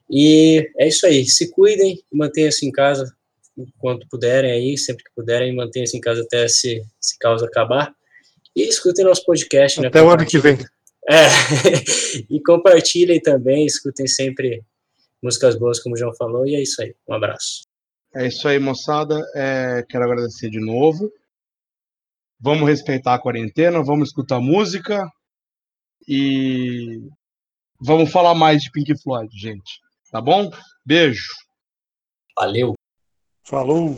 E 0.09 0.69
é 0.77 0.87
isso 0.87 1.05
aí, 1.05 1.25
se 1.25 1.51
cuidem, 1.51 2.01
mantenham-se 2.11 2.65
em 2.65 2.71
casa 2.71 3.11
enquanto 3.57 4.07
puderem 4.09 4.51
aí, 4.51 4.77
sempre 4.77 5.03
que 5.03 5.11
puderem, 5.15 5.55
mantenham-se 5.55 5.95
em 5.95 6.01
casa 6.01 6.21
até 6.21 6.45
esse, 6.45 6.81
esse 7.01 7.17
caos 7.19 7.43
acabar. 7.43 7.93
E 8.55 8.63
escutem 8.67 9.05
nosso 9.05 9.25
podcast, 9.25 9.81
né? 9.81 9.87
Até 9.87 10.01
o 10.01 10.09
ano 10.09 10.25
que 10.25 10.37
vem. 10.37 10.57
É, 11.09 11.27
e 12.29 12.41
compartilhem 12.41 13.19
também, 13.19 13.65
escutem 13.65 14.07
sempre 14.07 14.63
músicas 15.21 15.55
boas, 15.55 15.79
como 15.79 15.95
o 15.95 15.97
João 15.97 16.13
falou, 16.15 16.45
e 16.45 16.55
é 16.55 16.61
isso 16.61 16.81
aí. 16.81 16.95
Um 17.07 17.13
abraço. 17.13 17.67
É 18.15 18.27
isso 18.27 18.47
aí, 18.47 18.59
moçada. 18.59 19.19
É, 19.35 19.83
quero 19.89 20.03
agradecer 20.03 20.49
de 20.49 20.59
novo. 20.59 21.11
Vamos 22.43 22.67
respeitar 22.67 23.13
a 23.13 23.19
quarentena, 23.19 23.81
vamos 23.81 24.09
escutar 24.09 24.41
música 24.41 25.09
e 26.05 27.07
vamos 27.79 28.11
falar 28.11 28.35
mais 28.35 28.61
de 28.61 28.69
Pink 28.69 29.01
Floyd, 29.01 29.31
gente. 29.33 29.79
Tá 30.11 30.19
bom? 30.19 30.51
Beijo. 30.85 31.29
Valeu. 32.37 32.73
Falou. 33.45 33.97